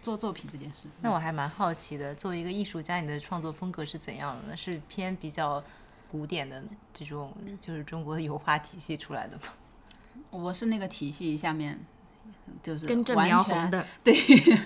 [0.00, 0.86] 做作品这件事。
[1.00, 4.56] 那我还蛮好奇的，作为一个艺术家，你的创作风格是怎样的呢？
[4.56, 5.60] 是偏比较
[6.08, 6.62] 古典的
[6.92, 9.42] 这种，就是中国的油画体系出来的吗？
[10.42, 11.78] 我是那个体系下面，
[12.62, 14.14] 就是根正苗红的， 对，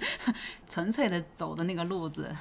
[0.68, 2.34] 纯粹的走的那个路子，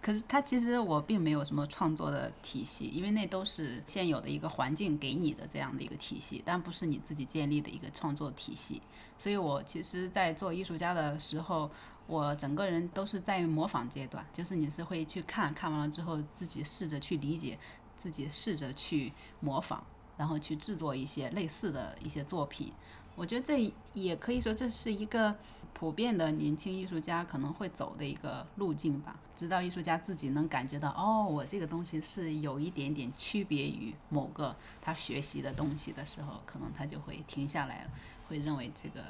[0.00, 8.82] 可是它其实我并没有什么创作的体系，因为那都是现有的一个环境给你的这样的一个体系，但不是你自己建立的一个创作体系。
[9.18, 11.70] 所以我其实，在做艺术家的时候，
[12.08, 17.56] 我整个人都是在模仿阶段，就是你是会去看看完了之后，自己试着去理解，
[17.96, 19.84] 自己试着去模仿，
[20.22, 22.72] 然后去制作一些类似的一些作品。
[23.16, 25.34] 我觉得这也可以说这是一个
[25.72, 29.16] 普遍的年轻艺术家可能会走的一个路径吧。
[29.34, 37.90] 直到艺术家自己能感觉到，哦，我这个东西是有一点点区别于某个他学习的东西的时候，可能他就会停下来了，
[38.28, 39.00] 会认为这个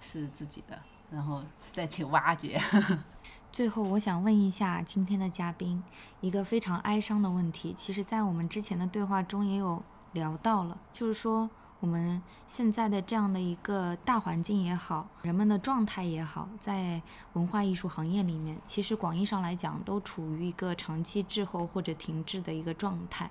[0.00, 0.76] 是自己的，
[1.12, 2.60] 然后再去挖掘。
[3.52, 5.82] 最后，我想问一下今天的嘉宾
[6.20, 9.82] 一个非常哀伤的问题，其实，在我们之前的对话中也有
[10.12, 11.50] 聊到了，就是说。
[11.80, 17.00] 我们现在的这样的一个大环境也好，人们的状态也好，在
[17.34, 23.30] 文化艺术行业里面，其实广义上来讲，都处于一个长期滞后或者停滞的一个状态。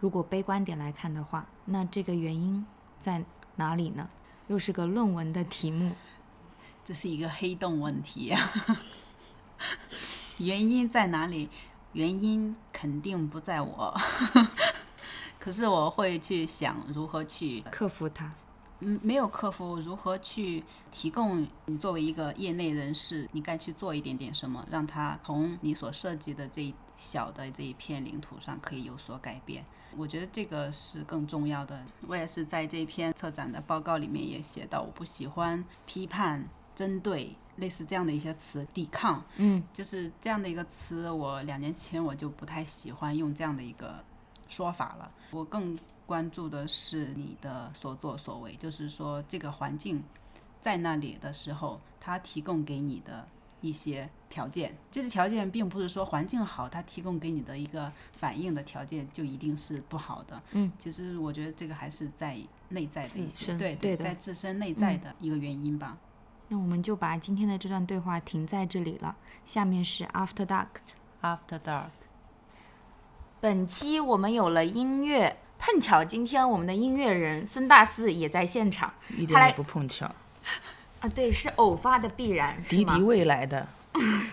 [0.00, 2.66] 如果悲观点来看的话，那这个原因
[3.00, 3.24] 在
[3.54, 4.10] 哪里呢？
[4.48, 5.94] 又是个论文的题目，
[6.84, 8.34] 这是一个黑洞问题。
[10.38, 11.48] 原因在哪里？
[11.92, 13.96] 原因肯定不在我。
[15.48, 18.30] 可是我会去想如何去克服它，
[18.80, 29.64] 嗯，没有克服，如何去提供你作为一个业内人士，你该去做一点点什么，让它从你所涉及的这一小的这一片领土上可以有所改变。
[29.96, 31.82] 我觉得这个是更重要的。
[32.06, 41.08] 我也是在这篇策展的报告里面也写到，我不喜欢批判、针对类似这样的一些词，抵抗，嗯，就是这样的一个词。
[41.10, 44.04] 我两年前我就不太喜欢用这样的一个。
[44.48, 50.02] 说法了，我更关注的是你的所作所为，就是说这个环境
[50.60, 53.28] 在那里的时候，它提供给你的
[53.60, 60.42] 一些条件，这些条件并不是说环境好，它提供给你的一个反应的条件就一定是不好的。
[60.52, 62.38] 嗯，其实我觉得这个还是在
[62.70, 65.98] 内在的一些，对对，在自身内在的一个原因吧。
[66.48, 69.14] 那我们就把今天的这段对话停在这里了，
[69.44, 71.90] 下面是 After Dark，After Dark。
[73.40, 80.12] 本期我们有了音乐，碰巧今天我们的音乐人孙大四也在现场，一点也不碰巧。
[81.00, 83.68] 啊，对，是偶发的必然，是敌敌畏来的，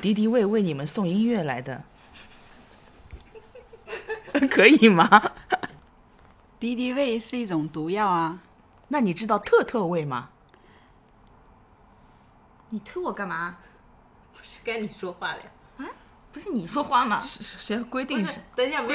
[0.02, 1.84] 敌敌畏为你们送音乐来的，
[4.50, 5.08] 可以吗？
[6.60, 8.40] 敌敌畏是一种毒药啊。
[8.88, 10.30] 那你知道特特畏吗？
[12.70, 13.58] 你推我干嘛？
[14.34, 15.50] 不是该你说话了呀？
[15.78, 15.86] 啊
[16.34, 17.18] 不是你说话吗？
[17.18, 18.42] 谁规定是？
[18.56, 18.94] 等一下，没。